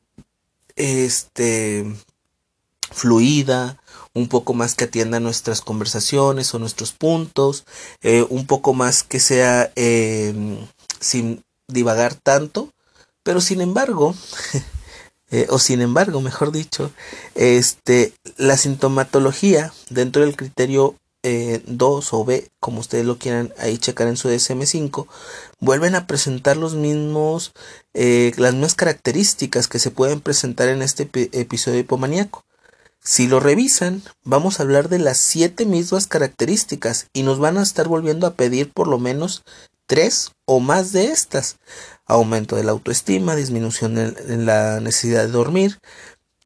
[0.76, 1.94] este
[2.94, 3.80] fluida,
[4.14, 7.64] un poco más que atienda nuestras conversaciones o nuestros puntos,
[8.02, 10.58] eh, un poco más que sea em,
[11.00, 12.70] sin divagar tanto,
[13.22, 14.14] pero sin embargo,
[15.30, 16.92] eh, o sin embargo, mejor dicho,
[17.34, 23.78] este, la sintomatología dentro del criterio 2 eh, o B, como ustedes lo quieran ahí
[23.78, 25.06] checar en su DSM5,
[25.58, 27.52] vuelven a presentar los mismos,
[27.94, 32.44] eh, las mismas características que se pueden presentar en este episodio hipomaníaco.
[33.06, 37.62] Si lo revisan, vamos a hablar de las siete mismas características y nos van a
[37.62, 39.44] estar volviendo a pedir por lo menos
[39.86, 41.58] tres o más de estas.
[42.06, 45.78] Aumento de la autoestima, disminución en, la necesidad de dormir,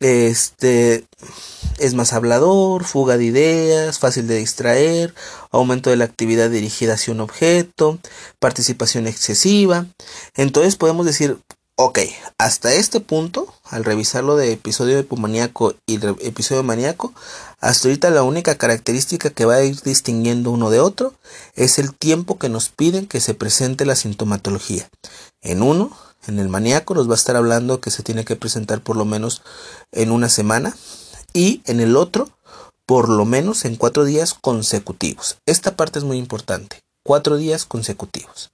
[0.01, 1.07] este
[1.79, 5.15] es más hablador, fuga de ideas, fácil de distraer,
[5.53, 8.01] aumento de la actividad dirigida hacia un objeto,
[8.41, 9.87] participación excesiva.
[10.35, 11.39] Entonces podemos decir,
[11.81, 12.01] Ok,
[12.39, 15.07] hasta este punto, al revisarlo de episodio de
[15.87, 15.95] y
[16.27, 17.13] episodio maníaco,
[17.61, 21.15] hasta ahorita la única característica que va a ir distinguiendo uno de otro
[21.55, 24.89] es el tiempo que nos piden que se presente la sintomatología.
[25.43, 25.91] En uno,
[26.27, 29.05] en el maníaco, nos va a estar hablando que se tiene que presentar por lo
[29.05, 29.43] menos
[29.93, 30.75] en una semana
[31.33, 32.31] y en el otro,
[32.87, 35.37] por lo menos en cuatro días consecutivos.
[35.47, 38.51] Esta parte es muy importante cuatro días consecutivos.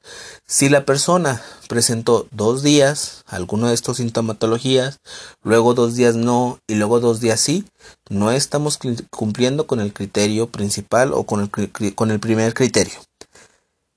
[0.47, 5.01] Si la persona presentó dos días alguno de estos sintomatologías,
[5.43, 7.64] luego dos días no y luego dos días sí,
[8.09, 8.79] no estamos
[9.11, 12.95] cumpliendo con el criterio principal o con el, primer criterio.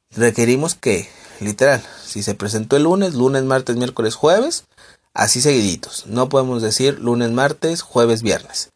[0.10, 1.08] Requerimos que,
[1.39, 4.63] literal, si se presentó el lunes, lunes, martes, miércoles, jueves,
[5.13, 6.08] así seguiditos.
[6.08, 8.72] No podemos decir lunes, martes, jueves, viernes.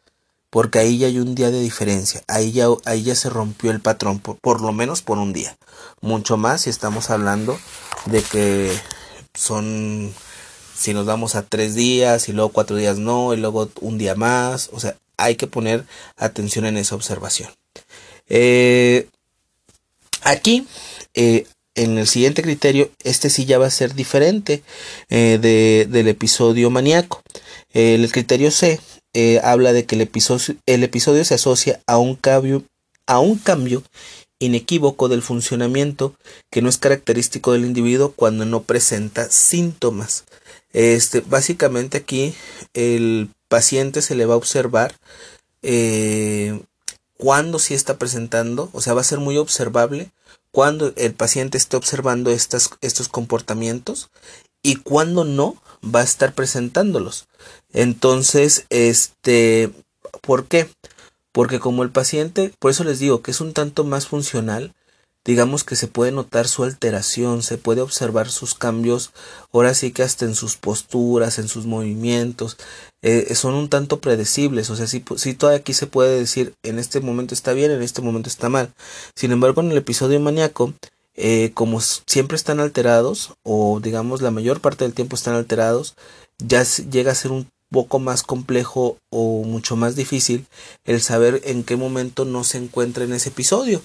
[0.52, 2.22] Porque ahí ya hay un día de diferencia.
[2.28, 5.56] Ahí ya, ahí ya se rompió el patrón, por, por lo menos por un día.
[6.02, 7.58] Mucho más si estamos hablando
[8.04, 8.70] de que
[9.32, 10.12] son,
[10.76, 14.14] si nos vamos a tres días y luego cuatro días no, y luego un día
[14.14, 14.68] más.
[14.74, 15.86] O sea, hay que poner
[16.18, 17.48] atención en esa observación.
[18.28, 19.08] Eh,
[20.20, 20.66] aquí
[21.14, 24.62] eh, en el siguiente criterio, este sí ya va a ser diferente
[25.08, 27.22] eh, del episodio maníaco.
[27.72, 28.80] el criterio C
[29.14, 32.64] eh, habla de que el episodio, el episodio se asocia a un cambio,
[33.06, 33.82] a un cambio
[34.38, 36.14] inequívoco del funcionamiento
[36.50, 40.24] que no es característico del individuo cuando no presenta síntomas.
[40.72, 42.34] Este, básicamente aquí
[42.74, 44.96] el paciente se le va a observar
[45.62, 46.60] eh,
[47.16, 50.10] cuando sí está presentando, o sea, va a ser muy observable
[50.50, 54.10] cuando el paciente esté observando estas, estos comportamientos
[54.62, 57.26] y cuando no va a estar presentándolos.
[57.72, 59.70] Entonces, este,
[60.20, 60.68] ¿por qué?
[61.32, 64.74] Porque como el paciente, por eso les digo que es un tanto más funcional,
[65.24, 69.12] digamos que se puede notar su alteración, se puede observar sus cambios,
[69.52, 72.56] ahora sí que hasta en sus posturas, en sus movimientos,
[73.02, 76.78] eh, son un tanto predecibles, o sea, sí, sí todavía aquí se puede decir en
[76.78, 78.72] este momento está bien, en este momento está mal.
[79.14, 80.74] Sin embargo, en el episodio maníaco,
[81.14, 85.94] eh, como siempre están alterados, o digamos la mayor parte del tiempo están alterados,
[86.38, 90.46] ya llega a ser un poco más complejo o mucho más difícil
[90.84, 93.80] el saber en qué momento no se encuentra en ese episodio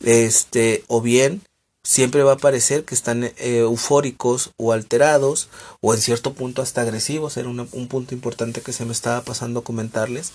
[0.00, 1.42] este, o bien
[1.82, 5.48] siempre va a parecer que están eh, eufóricos o alterados
[5.80, 7.36] o en cierto punto hasta agresivos.
[7.36, 10.32] Era un punto importante que se me estaba pasando a comentarles.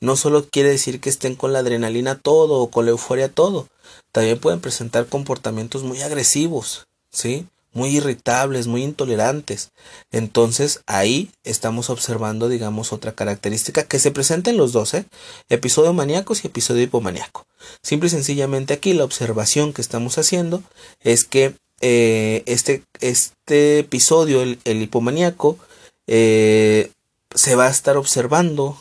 [0.00, 3.68] No solo quiere decir que estén con la adrenalina todo o con la euforia todo.
[4.12, 7.46] También pueden presentar comportamientos muy agresivos, ¿sí?
[7.74, 9.72] muy irritables, muy intolerantes.
[10.10, 15.04] Entonces ahí estamos observando, digamos, otra característica que se presenta en los dos, ¿eh?
[15.48, 17.46] episodio maníaco y episodio hipomaníaco.
[17.82, 20.62] Simple y sencillamente aquí la observación que estamos haciendo
[21.00, 25.58] es que eh, este, este episodio, el, hipomaníaco,
[26.06, 26.90] eh,
[27.34, 28.78] se va a estar observando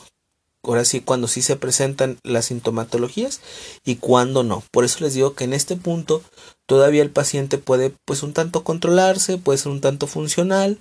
[0.63, 3.41] ahora sí, cuando sí se presentan las sintomatologías
[3.83, 4.63] y cuando no.
[4.71, 6.21] Por eso les digo que en este punto
[6.65, 10.79] todavía el paciente puede, pues, un tanto controlarse, puede ser un tanto funcional,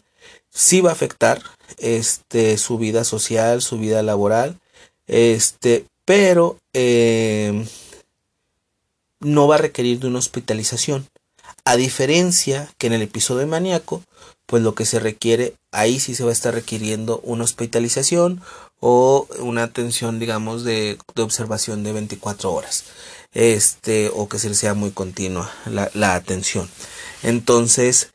[0.50, 1.42] sí va a afectar,
[1.78, 4.58] este, su vida social, su vida laboral,
[5.06, 7.66] este, pero eh,
[9.20, 11.08] no va a requerir de una hospitalización.
[11.64, 14.02] A diferencia que en el episodio maníaco,
[14.46, 18.42] pues lo que se requiere, ahí sí se va a estar requiriendo una hospitalización
[18.84, 22.84] o una atención, digamos, de, observación de 24 horas.
[23.32, 26.68] Este, o que sea muy continua la, atención.
[27.22, 28.10] Entonces,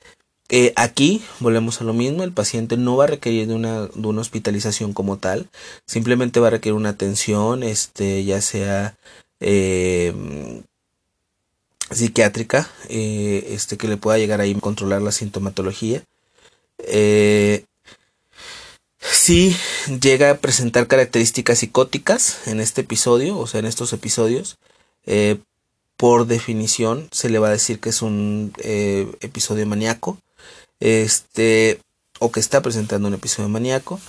[0.50, 4.08] eh, aquí volvemos a lo mismo, el paciente no va a requerir de una, de
[4.08, 5.50] una hospitalización como tal,
[5.88, 8.98] simplemente va a requerir una atención, este, ya sea
[9.40, 10.14] eh,
[11.92, 16.04] psiquiátrica, eh, este, que le pueda llegar ahí a controlar la sintomatología.
[16.80, 17.66] Eh,
[19.12, 19.56] si
[20.02, 24.58] llega a presentar características psicóticas en este episodio, o sea, en estos episodios.
[25.06, 25.38] Eh,
[25.98, 30.20] por definición se le va a decir que es un eh, episodio maníaco.
[30.80, 31.80] Este,
[32.20, 34.00] o que está presentando un episodio maníaco.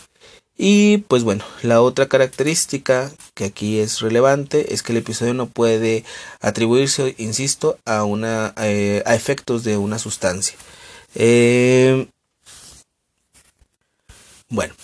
[0.57, 5.47] Y pues bueno, la otra característica que aquí es relevante es que el episodio no
[5.47, 6.05] puede
[6.41, 10.57] atribuirse, insisto, a, una, eh, a efectos de una sustancia.
[14.51, 14.75] Bueno,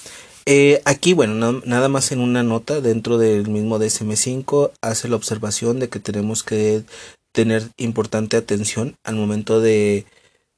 [0.47, 5.79] eh, aquí, bueno, nada más en una nota dentro del mismo DSM5 hace la observación
[5.81, 6.85] de que tenemos que
[7.33, 10.07] tener importante atención al momento de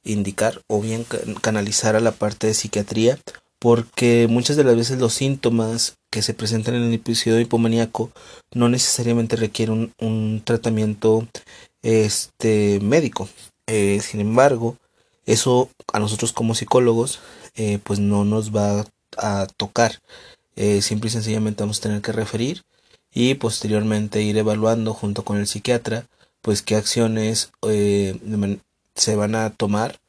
[0.03, 1.05] indicar o bien
[1.41, 3.19] canalizar a la parte de psiquiatría
[3.59, 8.11] porque muchas de las veces los síntomas que se presentan en el episodio hipomaníaco
[8.53, 11.27] no necesariamente requieren un, tratamiento
[11.81, 13.27] este médico.
[13.67, 14.77] Eh, sin embargo
[15.25, 17.19] eso a nosotros como psicólogos
[17.55, 18.85] eh, pues no nos va a
[19.57, 19.99] tocar.
[20.57, 22.63] Eh, simple y sencillamente vamos a tener que referir
[23.13, 26.07] y posteriormente ir evaluando junto con el psiquiatra
[26.41, 28.19] pues qué acciones eh,
[28.95, 29.99] se van a tomar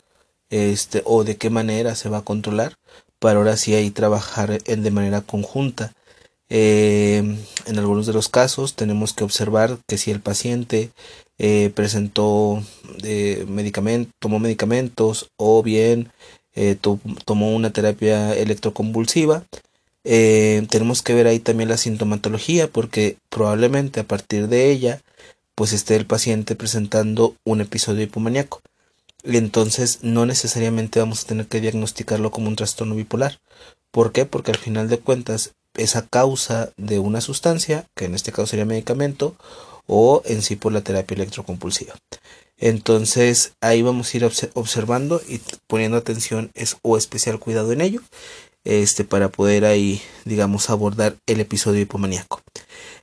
[0.48, 2.76] este o de qué manera se va a controlar
[3.18, 5.92] para ahora sí ahí trabajar en, de manera conjunta
[6.48, 7.18] eh,
[7.66, 10.92] en algunos de los casos tenemos que observar que si el paciente
[11.74, 12.62] presentó
[13.46, 16.11] medicamento, tomó medicamentos o bien
[16.61, 16.76] eh,
[17.24, 19.44] tomó una terapia electroconvulsiva.
[20.02, 25.00] Eh, tenemos que ver ahí también la sintomatología porque probablemente a partir de ella
[25.54, 28.61] pues esté el paciente presentando un episodio hipomaníaco.
[29.22, 33.38] entonces no necesariamente vamos a tener que diagnosticarlo como un trastorno bipolar.
[33.92, 34.26] ¿Por qué?
[34.26, 38.64] Porque al final de cuentas esa causa de una sustancia, que en este caso sería
[38.64, 39.36] medicamento,
[39.86, 41.94] o en sí por la terapia electrocompulsiva.
[42.59, 46.50] Entonces ahí vamos a ir observando y poniendo atención
[46.82, 48.02] o especial cuidado en ello
[48.68, 52.42] este, para poder ahí, digamos, abordar el episodio hipomaníaco.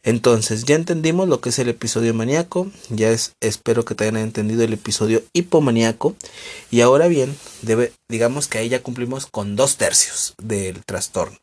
[0.03, 4.17] Entonces, ya entendimos lo que es el episodio maníaco, ya es, espero que te hayan
[4.17, 6.15] entendido el episodio hipomaníaco,
[6.69, 11.39] y ahora bien, debe, digamos que ahí ya cumplimos con dos tercios del trastorno.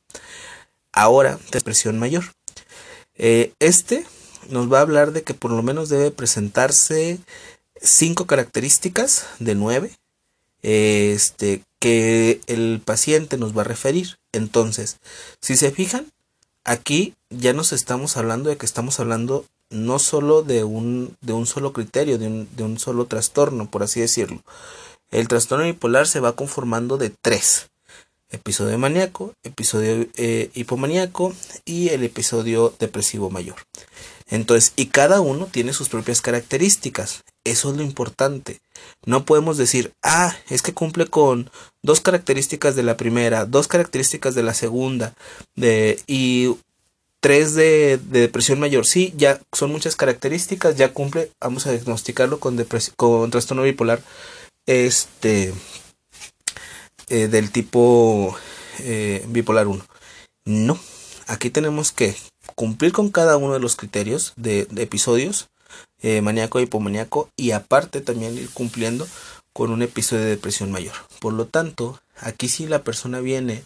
[0.93, 2.25] Ahora, depresión mayor.
[3.17, 4.07] Eh, este
[4.49, 7.19] nos va a hablar de que por lo menos debe presentarse
[7.83, 9.93] cinco características de nueve
[10.63, 14.19] este, que el paciente nos va a referir.
[14.33, 14.99] Entonces,
[15.41, 16.07] si se fijan,
[16.65, 21.47] aquí ya nos estamos hablando de que estamos hablando no solo de un, de un
[21.47, 24.43] solo criterio, de un, de un solo trastorno, por así decirlo.
[25.11, 27.69] El trastorno bipolar se va conformando de tres.
[28.31, 31.35] Episodio maníaco, episodio eh, hipomaníaco
[31.67, 33.57] y el episodio depresivo mayor.
[34.29, 37.25] Entonces, y cada uno tiene sus propias características.
[37.45, 38.61] Eso es lo importante.
[39.05, 41.51] No podemos decir, ah, es que cumple con
[41.83, 45.15] dos características de la primera, dos características de la segunda,
[45.57, 46.55] de, y
[47.21, 48.87] tres de, depresión mayor.
[48.87, 52.65] Sí, ya son muchas características, ya cumple, vamos a diagnosticarlo con,
[52.97, 54.01] con trastorno bipolar
[54.67, 55.53] este,
[57.09, 58.37] eh, del tipo
[58.81, 59.85] eh, bipolar 1.
[60.45, 60.79] No,
[61.27, 62.15] aquí tenemos que
[62.55, 65.49] cumplir con cada uno de los criterios de episodios
[66.03, 69.07] eh, maníaco y hipomaníaco y aparte también ir cumpliendo
[69.53, 70.95] con un episodio de depresión mayor.
[71.21, 73.65] Por lo tanto, aquí si la persona viene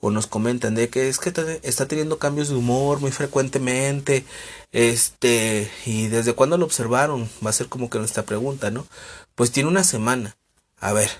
[0.00, 1.32] o nos comentan de que es que
[1.62, 4.24] está teniendo cambios de humor muy frecuentemente,
[4.72, 8.86] este, y desde cuándo lo observaron, va a ser como que nuestra pregunta, ¿no?
[9.34, 10.36] Pues tiene una semana.
[10.78, 11.10] A ver,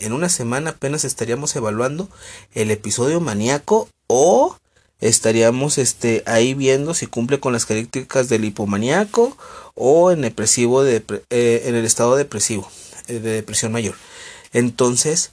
[0.00, 2.08] en una semana apenas estaríamos evaluando
[2.54, 4.56] el episodio maníaco o
[5.00, 9.36] estaríamos este ahí viendo si cumple con las características del hipomaníaco
[9.76, 12.68] o en depresivo de, eh, en el estado depresivo
[13.06, 13.94] eh, de depresión mayor
[14.52, 15.32] entonces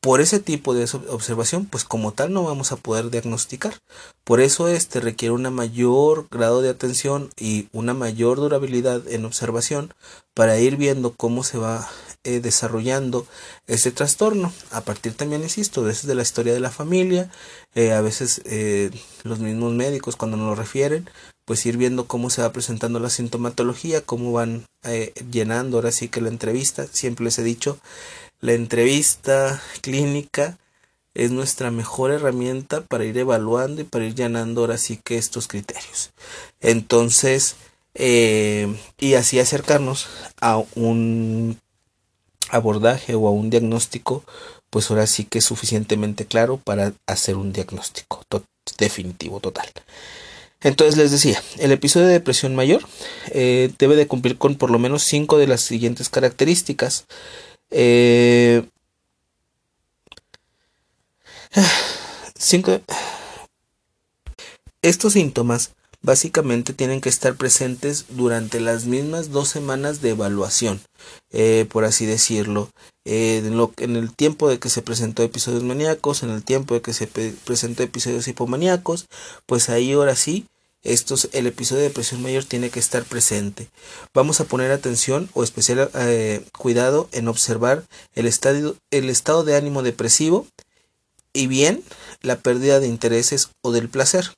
[0.00, 3.74] por ese tipo de observación pues como tal no vamos a poder diagnosticar
[4.22, 9.92] por eso este requiere una mayor grado de atención y una mayor durabilidad en observación
[10.34, 11.88] para ir viendo cómo se va
[12.22, 13.26] eh, desarrollando
[13.66, 14.52] este trastorno.
[14.70, 17.30] A partir también, insisto, veces de la historia de la familia,
[17.74, 18.90] eh, a veces eh,
[19.22, 21.08] los mismos médicos cuando nos lo refieren,
[21.50, 24.66] pues ir viendo cómo se va presentando la sintomatología, cómo van
[25.32, 27.76] llenando ahora sí que la entrevista, siempre les he dicho,
[28.38, 30.58] la entrevista clínica
[31.12, 35.48] es nuestra mejor herramienta para ir evaluando y para ir llenando ahora sí que estos
[35.48, 36.12] criterios.
[36.60, 37.56] Entonces,
[37.96, 40.06] y así acercarnos
[40.40, 41.58] a un
[42.48, 44.22] abordaje o a un diagnóstico,
[44.70, 48.22] pues ahora sí que es suficientemente claro para hacer un diagnóstico
[48.78, 49.68] definitivo, total.
[50.62, 52.82] Entonces les decía, el episodio de depresión mayor
[53.30, 57.06] eh, debe de cumplir con por lo menos cinco de las siguientes características.
[57.70, 58.64] Eh,
[62.38, 62.80] cinco,
[64.82, 65.70] estos síntomas
[66.02, 70.80] básicamente tienen que estar presentes durante las mismas dos semanas de evaluación,
[71.30, 72.70] eh, por así decirlo.
[73.04, 77.06] En, el tiempo de que se presentó episodios maníacos, en el tiempo de que se
[77.06, 79.06] presentó episodios hipomaníacos,
[79.46, 80.46] pues ahí ahora sí,
[80.82, 83.68] estos, el episodio de depresión mayor tiene que estar presente.
[84.14, 87.84] Vamos a poner atención o especial eh, cuidado en observar
[88.14, 90.46] el, estadio, el estado de ánimo depresivo
[91.32, 91.82] y bien
[92.22, 94.30] la pérdida de intereses o del placer.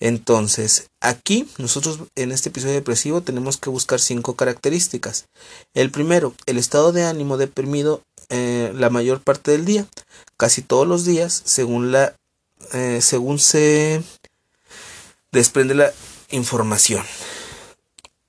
[0.00, 5.26] Entonces, aquí nosotros en este episodio depresivo tenemos que buscar cinco características.
[5.72, 9.86] El primero, el estado de ánimo deprimido eh, la mayor parte del día,
[10.36, 12.16] casi todos los días, según la
[12.72, 14.02] eh, según se
[15.30, 15.92] desprende la
[16.30, 17.04] información.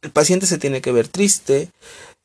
[0.01, 1.71] El paciente se tiene que ver triste,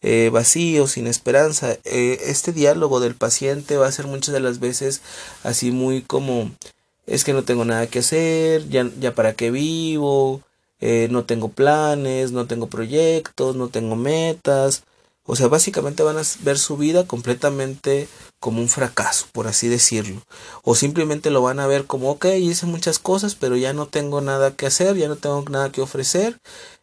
[0.03, 1.79] eh, vacío, sin esperanza.
[1.85, 5.01] este diálogo del paciente va a ser muchas de las veces
[5.45, 6.51] así muy como
[7.11, 10.43] es que no tengo nada que hacer, ya, ya para qué vivo,
[10.81, 14.85] eh, no tengo planes, no tengo proyectos, no tengo metas.
[15.25, 18.09] O sea, básicamente van a ver su vida completamente
[18.39, 20.23] como un fracaso, por así decirlo.
[20.63, 24.21] O simplemente lo van a ver como, ok, hice muchas cosas, pero ya no tengo
[24.21, 26.39] nada que hacer, ya no tengo nada que ofrecer.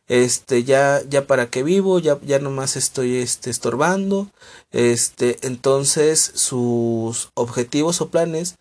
[0.07, 4.29] Este, ya, ya para qué vivo, ya, ya nomás estoy este, estorbando.
[4.71, 8.55] Este, entonces sus objetivos o planes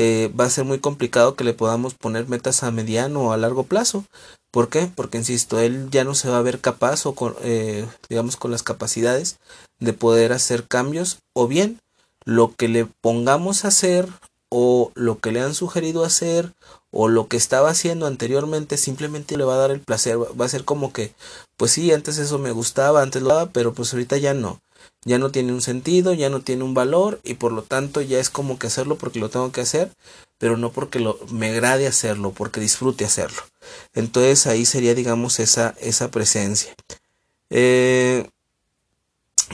[0.00, 3.36] eh, va a ser muy complicado que le podamos poner metas a mediano o a
[3.36, 4.04] largo plazo.
[4.52, 4.88] ¿Por qué?
[4.94, 8.52] Porque, insisto, él ya no se va a ver capaz o con, eh, digamos, con
[8.52, 9.38] las capacidades
[9.80, 11.80] de poder hacer cambios o bien
[12.24, 14.08] lo que le pongamos a hacer
[14.50, 16.52] o lo que le han sugerido hacer
[16.92, 20.48] o lo que estaba haciendo anteriormente simplemente le va a dar el placer, va a
[20.48, 21.12] ser como que,
[21.56, 24.60] pues sí, antes eso me gustaba, antes lo daba, pero pues ahorita ya no,
[25.04, 28.18] ya no tiene un sentido, ya no tiene un valor y por lo tanto ya
[28.18, 29.92] es como que hacerlo porque lo tengo que hacer,
[30.38, 33.42] pero no porque lo, me agrade hacerlo, porque disfrute hacerlo.
[33.94, 36.74] Entonces ahí sería, digamos, esa, esa presencia.
[37.50, 38.28] Eh,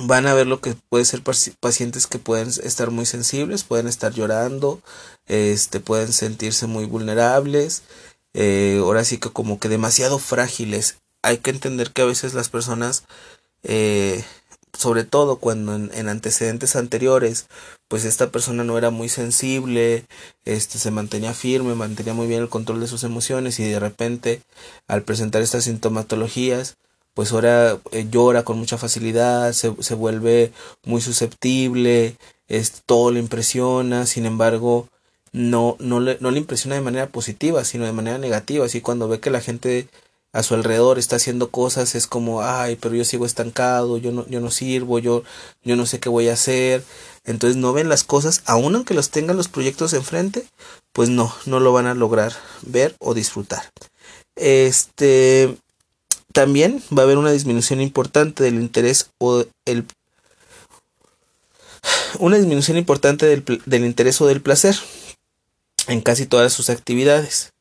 [0.02, 4.12] van a ver lo que puede ser pacientes que pueden estar muy sensibles, pueden estar
[4.12, 4.80] llorando,
[5.26, 7.82] este, pueden sentirse muy vulnerables,
[8.34, 10.98] eh, ahora sí que como que demasiado frágiles.
[11.22, 13.04] Hay que entender que a veces las personas,
[13.62, 14.24] eh,
[14.76, 17.46] sobre todo cuando en, antecedentes anteriores,
[17.88, 20.04] pues esta persona no era muy sensible,
[20.44, 24.42] este, se mantenía firme, mantenía muy bien el control de sus emociones y de repente
[24.88, 26.76] al presentar estas sintomatologías,
[27.14, 30.52] pues ahora eh, llora con mucha facilidad, se, se vuelve
[30.84, 32.16] muy susceptible,
[32.48, 34.88] es, todo le impresiona, sin embargo,
[35.32, 39.08] no, no, le, no le impresiona de manera positiva, sino de manera negativa, así cuando
[39.08, 39.88] ve que la gente
[40.34, 44.26] a su alrededor está haciendo cosas, es como, ay, pero yo sigo estancado, yo no,
[44.28, 45.22] yo no sirvo, yo,
[45.62, 46.84] yo no sé qué voy a hacer,
[47.24, 50.44] entonces no ven las cosas, aun aunque los tengan los proyectos enfrente,
[50.92, 52.32] pues no, no lo van a lograr
[52.62, 53.70] ver o disfrutar.
[54.34, 55.56] Este,
[56.32, 59.86] también va a haber una disminución importante del interés o el
[62.18, 64.76] una disminución importante del, interés o del placer
[65.86, 67.53] en casi todas sus actividades.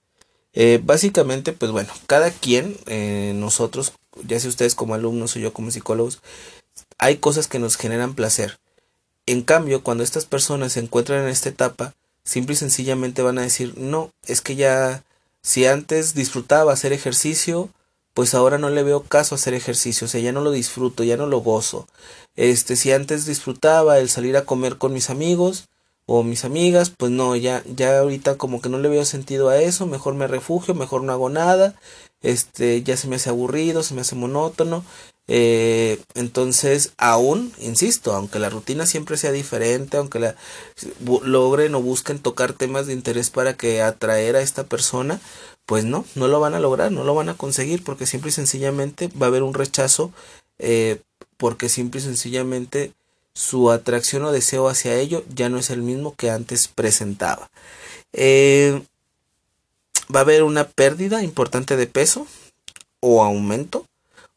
[0.54, 3.94] Eh, básicamente, pues bueno, cada quien, eh, nosotros,
[4.24, 6.22] ya sea ustedes como alumnos o yo como psicólogos,
[6.98, 8.60] hay cosas que nos generan placer.
[9.26, 13.44] En cambio, cuando estas personas se encuentran en esta etapa, simple y sencillamente van a
[13.44, 15.04] decir, no, es que ya,
[15.42, 17.70] si antes disfrutaba hacer ejercicio,
[18.14, 21.18] pues ahora no le veo caso hacer ejercicio, o sea, ya no lo disfruto, ya
[21.18, 21.88] no lo gozo.
[22.36, 25.66] Este, si antes disfrutaba el salir a comer con mis amigos
[26.06, 29.62] o mis amigas, pues no, ya, ya ahorita como que no le veo sentido a
[29.62, 31.76] eso, mejor me refugio, mejor no hago nada,
[32.22, 34.84] este, ya se me hace aburrido, se me hace monótono,
[35.28, 40.36] eh, entonces, aún, insisto, aunque la rutina siempre sea diferente, aunque la,
[41.24, 45.22] logren o busquen tocar temas de interés para que atraer a esta persona,
[45.66, 48.34] pues no, no lo van a lograr, no lo van a conseguir, porque simple y
[48.34, 50.12] sencillamente va a haber un rechazo,
[50.60, 51.02] eh,
[51.38, 52.94] porque simple y sencillamente
[53.34, 57.50] su atracción o deseo hacia ello ya no es el mismo que antes presentaba.
[58.14, 58.84] Eh,
[60.14, 62.28] va a haber una pérdida importante de peso
[63.00, 63.86] o aumento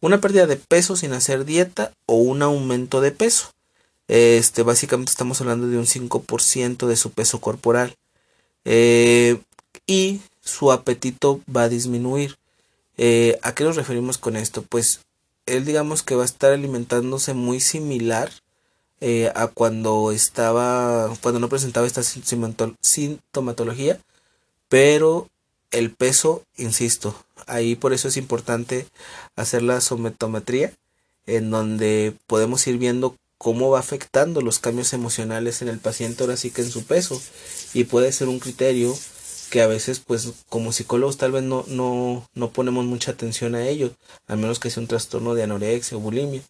[0.01, 3.51] una pérdida de peso sin hacer dieta o un aumento de peso.
[4.09, 7.97] Este, básicamente estamos hablando de un 5% de su peso corporal.
[8.65, 9.39] Eh,
[9.87, 12.37] y su apetito va a disminuir.
[12.99, 14.63] Eh, ¿A qué nos referimos con esto?
[14.63, 15.01] Pues
[15.47, 18.31] él digamos que va a estar alimentándose muy similar
[19.01, 24.01] eh, a cuando estaba, cuando no presentaba esta sintomatología,
[24.69, 25.29] pero
[25.71, 27.15] el peso, insisto,
[27.47, 28.87] ahí por eso es importante
[29.37, 30.73] hacer la sometometría,
[31.27, 36.37] en donde podemos ir viendo cómo va afectando los cambios emocionales en el paciente, ahora
[36.37, 37.21] sí que en su peso,
[37.75, 38.97] y puede ser un criterio
[39.51, 43.69] que a veces pues como psicólogos tal vez no, no, no ponemos mucha atención a
[43.69, 43.93] ello,
[44.27, 46.43] a menos que sea un trastorno de anorexia o bulimia.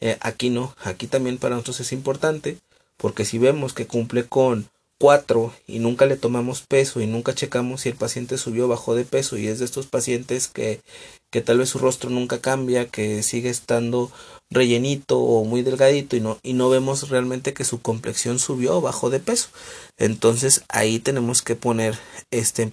[0.00, 2.58] Eh, aquí no, aquí también para nosotros es importante,
[2.96, 4.68] porque si vemos que cumple con
[5.00, 8.94] 4 y nunca le tomamos peso y nunca checamos si el paciente subió o bajó
[8.94, 10.82] de peso y es de estos pacientes que,
[11.30, 14.12] que tal vez su rostro nunca cambia, que sigue estando
[14.50, 18.80] rellenito o muy delgadito y no, y no vemos realmente que su complexión subió o
[18.82, 19.48] bajó de peso.
[19.96, 21.98] Entonces ahí tenemos que poner
[22.30, 22.70] este,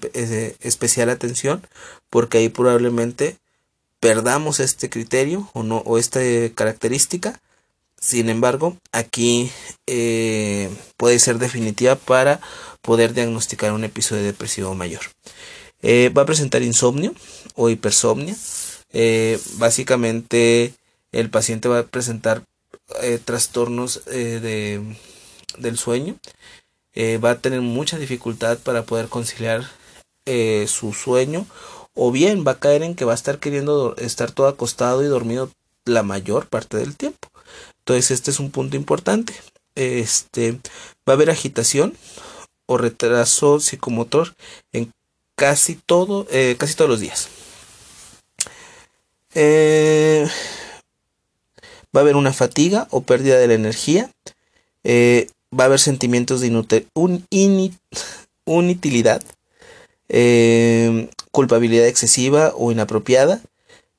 [0.59, 1.65] especial atención
[2.09, 3.37] porque ahí probablemente
[3.99, 6.19] perdamos este criterio o no o esta
[6.55, 7.39] característica
[7.99, 9.51] sin embargo, aquí
[9.87, 12.39] eh, puede ser definitiva para
[12.81, 15.01] poder diagnosticar un episodio depresivo mayor.
[15.81, 17.13] Eh, va a presentar insomnio
[17.55, 18.35] o hipersomnia.
[18.93, 20.73] Eh, básicamente,
[21.11, 22.43] el paciente va a presentar
[23.25, 24.81] trastornos de,
[25.57, 26.15] del sueño.
[26.95, 29.69] va a tener mucha dificultad para poder conciliar
[30.67, 31.45] su sueño.
[31.97, 35.07] O bien va a caer en que va a estar queriendo estar todo acostado y
[35.07, 35.51] dormido
[35.83, 37.29] la mayor parte del tiempo.
[37.79, 39.33] Entonces este es un punto importante.
[39.73, 40.51] Este
[41.07, 41.97] va a haber agitación
[42.67, 44.35] o retraso psicomotor
[44.73, 44.91] en
[45.35, 47.29] casi todo, eh, casi todos los días.
[49.33, 50.27] Eh,
[51.95, 54.11] va a haber una fatiga o pérdida de la energía.
[54.83, 56.47] Eh, va a haber sentimientos de
[58.45, 59.23] inutilidad.
[61.31, 63.41] Culpabilidad excesiva o inapropiada,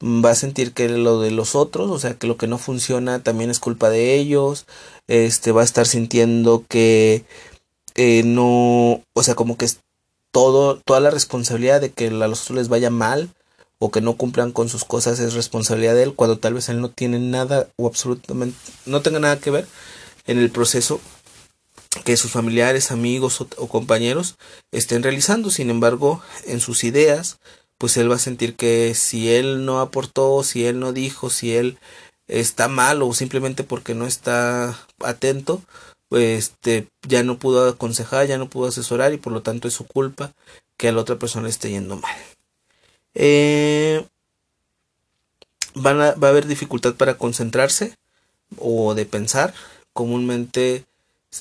[0.03, 3.22] va a sentir que lo de los otros, o sea, que lo que no funciona
[3.22, 4.66] también es culpa de ellos,
[5.09, 7.24] este va a estar sintiendo que
[7.95, 9.81] eh, no, o sea, como que es
[10.31, 13.31] todo, toda la responsabilidad de que a los otros les vaya mal
[13.81, 16.81] o que no cumplan con sus cosas es responsabilidad de él, cuando tal vez él
[16.81, 18.57] no tiene nada o absolutamente
[18.87, 19.66] no tenga nada que ver
[20.26, 21.01] en el proceso
[22.05, 24.37] que sus familiares, amigos o, compañeros
[24.73, 25.51] estén realizando.
[25.51, 27.39] Sin embargo, en sus ideas,
[27.79, 31.55] pues él va a sentir que si él no aportó, si él no dijo, si
[31.55, 31.79] él
[32.27, 35.63] está mal o simplemente porque no está atento,
[36.09, 39.75] pues este, ya no pudo aconsejar, ya no pudo asesorar y por lo tanto es
[39.75, 40.33] su culpa
[40.77, 42.17] que a la otra persona esté yendo mal.
[43.15, 44.07] Eh,
[45.75, 47.95] va a haber dificultad para concentrarse
[48.57, 49.55] o de pensar.
[49.93, 50.85] Comúnmente,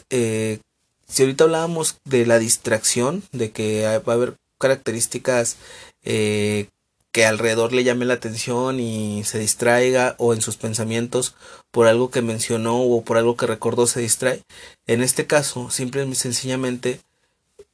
[0.09, 0.59] eh,
[1.07, 5.57] si ahorita hablábamos de la distracción, de que va a haber características
[6.03, 6.67] eh,
[7.11, 11.35] que alrededor le llame la atención y se distraiga o en sus pensamientos
[11.71, 14.43] por algo que mencionó o por algo que recordó se distrae.
[14.85, 16.99] En este caso, simple y sencillamente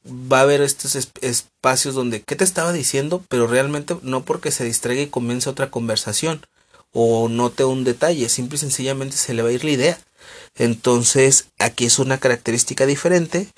[0.06, 3.24] va a haber estos espacios donde ¿qué te estaba diciendo?
[3.28, 6.46] pero realmente no porque se distraiga y comience otra conversación
[6.92, 9.98] o note un detalle, simple y sencillamente se le va a ir la idea.
[10.56, 13.48] Entonces, aquí es una característica diferente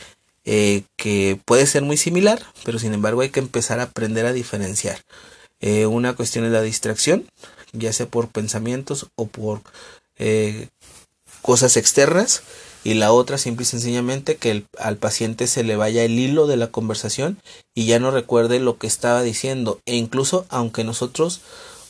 [0.44, 4.32] eh, que puede ser muy similar, pero sin embargo hay que empezar a aprender a
[4.32, 5.00] diferenciar.
[5.60, 7.26] Eh, una cuestión es la distracción,
[7.72, 9.62] ya sea por pensamientos o por
[10.18, 10.68] eh,
[11.42, 12.42] cosas externas.
[12.84, 16.56] Y la otra, simple y sencillamente, que al paciente se le vaya el hilo de
[16.56, 17.38] la conversación
[17.74, 19.80] y ya no recuerde lo que estaba diciendo.
[19.86, 21.40] E incluso, aunque nosotros,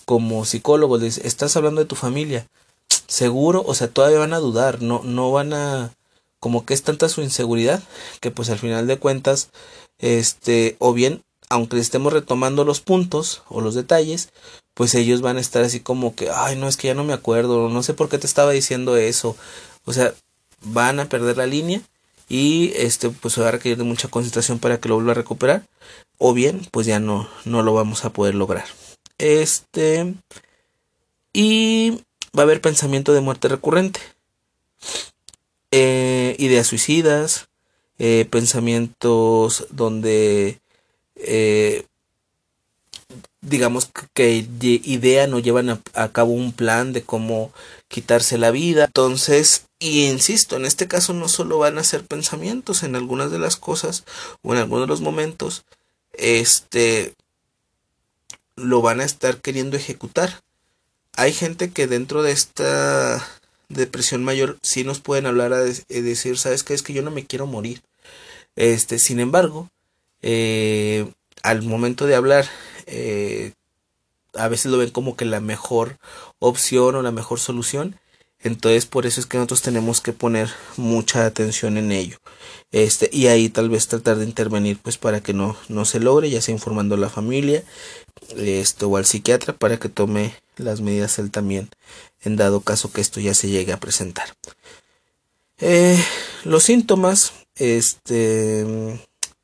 [0.07, 2.47] como psicólogos, estás hablando de tu familia,
[3.07, 5.93] seguro, o sea, todavía van a dudar, no, no van a,
[6.41, 7.83] como que es tanta su inseguridad,
[8.21, 9.51] que pues al final de cuentas,
[9.99, 14.31] este, o bien aunque estemos retomando los puntos o los detalles,
[14.75, 17.13] pues ellos van a estar así como que, ay, no, es que ya no me
[17.13, 19.37] acuerdo, no sé por qué te estaba diciendo eso.
[19.85, 20.13] O sea,
[20.63, 21.81] van a perder la línea
[22.29, 25.63] y este pues va a requerir de mucha concentración para que lo vuelva a recuperar
[26.19, 28.65] o bien pues ya no no lo vamos a poder lograr
[29.19, 30.15] este
[31.33, 32.01] y
[32.37, 34.01] va a haber pensamiento de muerte recurrente
[35.71, 37.49] eh, ideas suicidas
[37.99, 40.61] eh, pensamientos donde
[41.17, 41.87] eh,
[43.41, 47.53] digamos que idea no llevan a, cabo un plan de cómo
[47.89, 48.87] quitarse la vida.
[48.87, 53.39] Entonces, y insisto, en este caso no solo van a ser pensamientos en algunas de
[53.39, 54.05] las cosas
[54.43, 55.65] o en algunos de los momentos,
[56.13, 57.15] este,
[58.57, 60.43] lo van a estar queriendo ejecutar.
[61.17, 63.27] Hay gente que dentro de esta
[63.69, 67.27] depresión mayor sí nos pueden hablar a decir, sabes qué es que yo no me
[67.27, 67.83] quiero morir.
[68.55, 69.71] Este, sin embargo,
[70.23, 71.11] eh,
[71.43, 72.47] al momento de hablar,
[72.87, 73.53] eh,
[74.35, 75.99] a veces lo ven como que la mejor
[76.39, 77.99] opción o la mejor solución.
[78.41, 82.19] Entonces por eso es que nosotros tenemos que poner mucha atención en ello.
[82.73, 86.31] Este, y ahí tal vez tratar de intervenir pues para que no, no se logre,
[86.31, 87.65] ya sea informando a la familia
[88.37, 91.69] esto, o al psiquiatra para que tome las medidas él también
[92.23, 94.35] en dado caso que esto ya se llegue a presentar.
[95.59, 96.03] Eh,
[96.45, 98.67] los síntomas, este,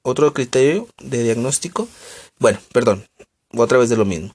[0.03, 1.89] otro criterio de diagnóstico,
[2.39, 3.07] bueno, perdón,
[3.55, 4.35] otra vez de lo mismo.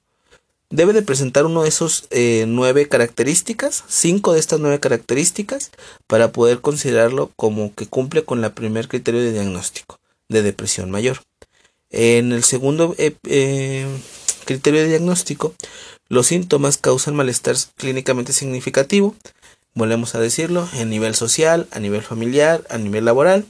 [0.70, 5.70] Debe de presentar uno de esos eh, nueve características, cinco de estas nueve características,
[6.06, 9.98] para poder considerarlo como que cumple con el primer criterio de diagnóstico
[10.28, 11.22] de depresión mayor.
[11.90, 13.86] En el segundo eh,
[14.44, 15.54] criterio de diagnóstico,
[16.08, 19.14] los síntomas causan malestar clínicamente significativo,
[19.74, 23.46] volvemos a decirlo, en nivel social, a nivel familiar, a nivel laboral.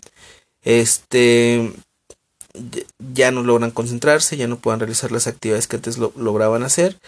[0.62, 1.72] Este
[3.14, 6.98] ya no logran concentrarse, ya no puedan realizar las actividades que antes lo, lograban hacer,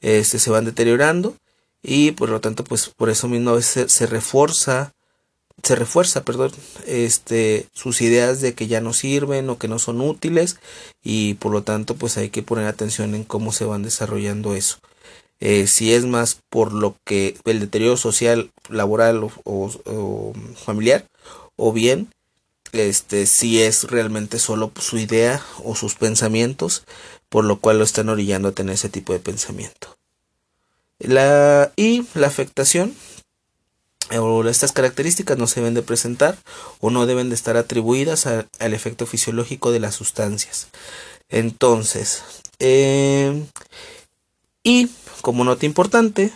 [0.00, 1.36] este, se van deteriorando
[1.82, 4.92] y por lo tanto pues por eso mismo a veces se, refuerza
[5.62, 6.52] se refuerza, perdón,
[6.86, 10.58] este, sus ideas de que ya no sirven o que no son útiles
[11.02, 14.78] y por lo tanto pues hay que poner atención en cómo se van desarrollando eso.
[15.40, 21.06] Eh, si es más por lo que el deterioro social, laboral o familiar
[21.56, 22.08] o bien
[22.72, 26.84] este si es realmente solo su idea o sus pensamientos
[27.28, 29.96] por lo cual lo están orillando a tener ese tipo de pensamiento.
[30.98, 32.94] La y la afectación
[34.18, 36.36] o estas características no se deben de presentar
[36.80, 40.68] o no deben de estar atribuidas al efecto fisiológico de las sustancias.
[41.28, 42.22] Entonces
[42.58, 43.44] eh,
[44.62, 44.90] y
[45.20, 46.32] como nota importante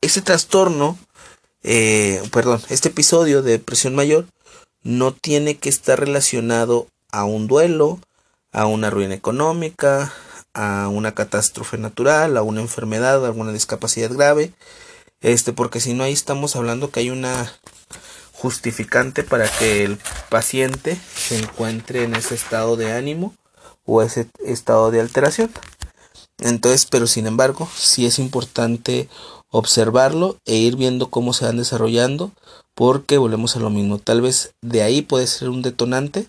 [0.00, 0.98] ese trastorno
[1.64, 4.26] eh, perdón, este episodio de depresión mayor
[4.82, 8.00] no tiene que estar relacionado a un duelo,
[8.50, 10.12] a una ruina económica,
[10.54, 14.52] a una catástrofe natural, a una enfermedad, a alguna discapacidad grave.
[15.20, 17.52] Este, porque si no ahí estamos hablando que hay una
[18.32, 19.98] justificante para que el
[20.30, 23.36] paciente se encuentre en ese estado de ánimo
[23.84, 25.50] o ese estado de alteración.
[26.38, 29.08] Entonces, pero sin embargo, sí es importante
[29.50, 32.32] observarlo e ir viendo cómo se van desarrollando,
[32.74, 33.98] porque volvemos a lo mismo.
[33.98, 36.26] Tal vez de ahí puede ser un detonante.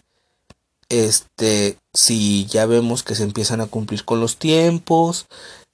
[0.89, 5.25] Este, si ya vemos que se empiezan a cumplir con los tiempos,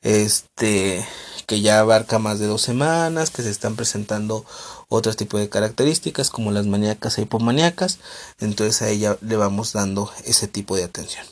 [0.02, 1.06] este,
[1.48, 4.46] que ya abarca más de dos semanas, que se están presentando
[4.90, 8.00] otros tipos de características como las maníacas e hipomaníacas,
[8.40, 11.26] entonces a ella le vamos dando ese tipo de atención.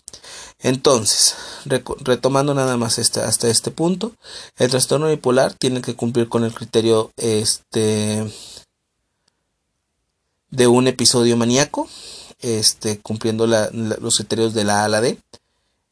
[0.60, 1.36] Entonces,
[1.66, 4.14] retomando nada más hasta este punto,
[4.58, 8.32] el trastorno bipolar tiene que cumplir con el criterio este
[10.50, 11.90] de un episodio maníaco,
[12.40, 15.20] este cumpliendo los criterios de la A a la D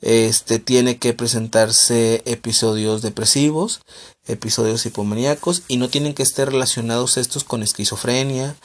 [0.01, 3.81] este tiene que presentarse episodios depresivos,
[4.27, 8.55] episodios hipomaníacos y no tienen que estar relacionados estos con esquizofrenia,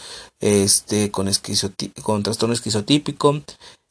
[0.41, 1.31] este con
[2.03, 3.43] con trastorno esquizotípico,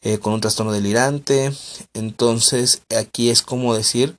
[0.01, 1.51] eh, con un trastorno delirante.
[1.93, 4.17] Entonces aquí es como decir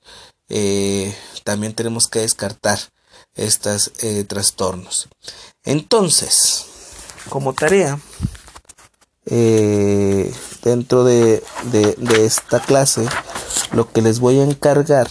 [0.49, 2.79] eh, también tenemos que descartar
[3.35, 5.07] estos eh, trastornos.
[5.63, 6.65] Entonces,
[7.29, 7.99] como tarea,
[9.33, 10.29] eh,
[10.61, 11.41] dentro de,
[12.19, 13.07] esta clase
[13.71, 15.07] lo que les voy a encargar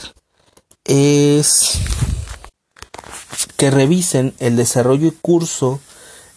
[0.84, 1.80] es
[3.56, 5.80] que revisen el desarrollo y curso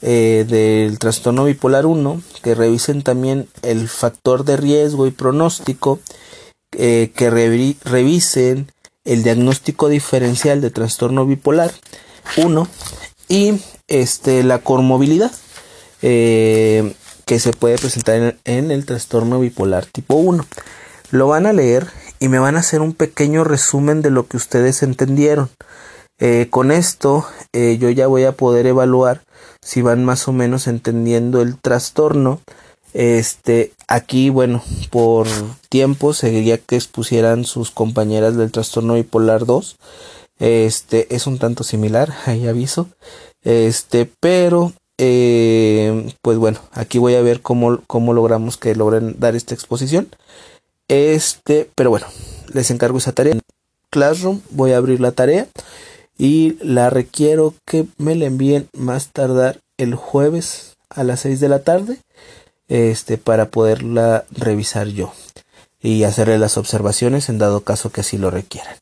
[0.01, 5.99] eh, del trastorno bipolar 1, que revisen también el factor de riesgo y pronóstico,
[6.77, 8.71] eh, que revisen
[9.03, 11.73] el diagnóstico diferencial de trastorno bipolar
[12.38, 12.65] 1
[13.27, 13.59] y
[13.89, 15.34] este, la comorbilidad
[17.26, 20.45] que se puede presentar en, el trastorno bipolar tipo 1.
[21.11, 21.88] Lo van a leer
[22.19, 25.49] y me van a hacer un pequeño resumen de lo que ustedes entendieron.
[26.19, 29.24] Eh, con esto eh, yo ya voy a poder evaluar
[29.61, 32.41] si van más o menos entendiendo el trastorno.
[32.93, 35.28] Este, aquí, bueno, por
[35.69, 39.78] tiempo seguiría que expusieran sus compañeras del trastorno bipolar 2.
[40.39, 42.88] Este, es un tanto similar, ahí aviso.
[43.43, 49.36] Este, pero eh, pues bueno, aquí voy a ver cómo, cómo logramos que logren dar
[49.36, 50.10] esta exposición.
[50.88, 52.08] Este, pero bueno,
[52.54, 53.36] les encargo esa tarea.
[53.89, 55.48] Classroom, voy a abrir la tarea
[56.18, 61.50] y la requiero que me la envíen más tardar el jueves a las 6 de
[61.50, 61.98] la tarde
[62.68, 65.14] este para poderla revisar yo
[65.82, 68.78] y hacerle las observaciones en dado caso que así lo requieran.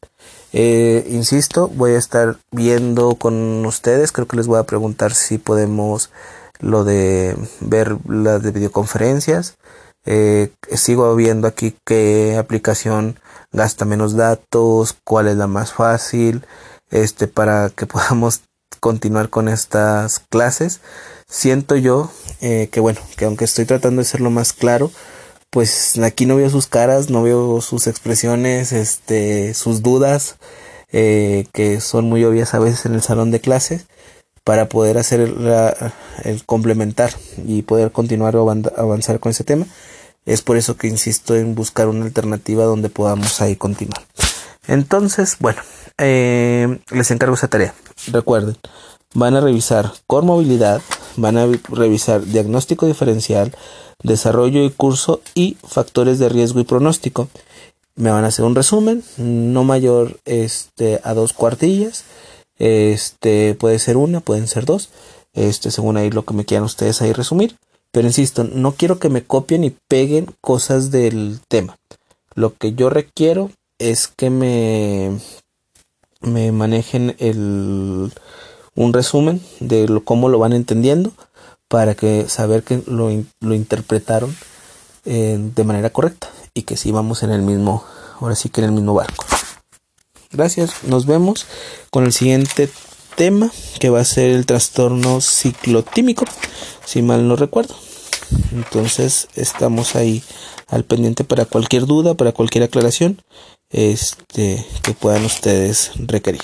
[0.53, 5.37] Eh, insisto, voy a estar viendo con ustedes, creo que les voy a preguntar si
[5.37, 6.11] podemos
[6.59, 9.55] lo de ver las de videoconferencias.
[10.05, 13.19] Eh, sigo viendo aquí qué aplicación
[13.51, 16.45] gasta menos datos, cuál es la más fácil,
[16.89, 18.41] este, para que podamos
[18.79, 20.81] continuar con estas clases.
[21.27, 24.91] Siento yo eh, que bueno, que aunque estoy tratando de ser lo más claro,
[25.51, 30.37] pues aquí no veo sus caras, no veo sus expresiones, este, sus dudas,
[30.91, 33.85] eh, que son muy obvias a veces en el salón de clases,
[34.45, 37.11] para poder hacer el, complementar
[37.45, 39.67] y poder continuar o avanzar con ese tema.
[40.25, 44.03] Es por eso que insisto en buscar una alternativa donde podamos ahí continuar.
[44.67, 45.61] Entonces, bueno,
[45.97, 47.73] eh, les encargo esa tarea.
[48.07, 48.55] Recuerden,
[49.13, 50.81] van a revisar con movilidad,
[51.17, 53.51] van a revisar diagnóstico diferencial,
[54.03, 57.27] desarrollo y curso y factores de riesgo y pronóstico.
[57.95, 62.05] Me van a hacer un resumen, no mayor este, a dos cuartillas.
[62.57, 64.89] Este puede ser una, pueden ser dos.
[65.33, 67.57] Este, según ahí lo que me quieran ustedes ahí resumir.
[67.91, 71.77] Pero insisto, no quiero que me copien y peguen cosas del tema.
[72.33, 75.17] Lo que yo requiero es que me,
[76.21, 78.11] me manejen el,
[78.75, 81.11] un resumen de cómo lo van entendiendo
[81.71, 83.09] para que saber que lo,
[83.39, 84.35] lo interpretaron
[85.05, 87.85] eh, de manera correcta y que sí vamos en el mismo,
[88.19, 89.25] ahora sí que en el mismo barco.
[90.33, 91.45] Gracias, nos vemos
[91.89, 92.69] con el siguiente
[93.15, 93.49] tema
[93.79, 96.25] que va a ser el trastorno ciclotímico,
[96.85, 97.73] si mal no recuerdo.
[98.51, 100.23] Entonces estamos ahí
[100.67, 103.21] al pendiente para cualquier duda, para cualquier aclaración
[103.69, 106.41] este, que puedan ustedes requerir.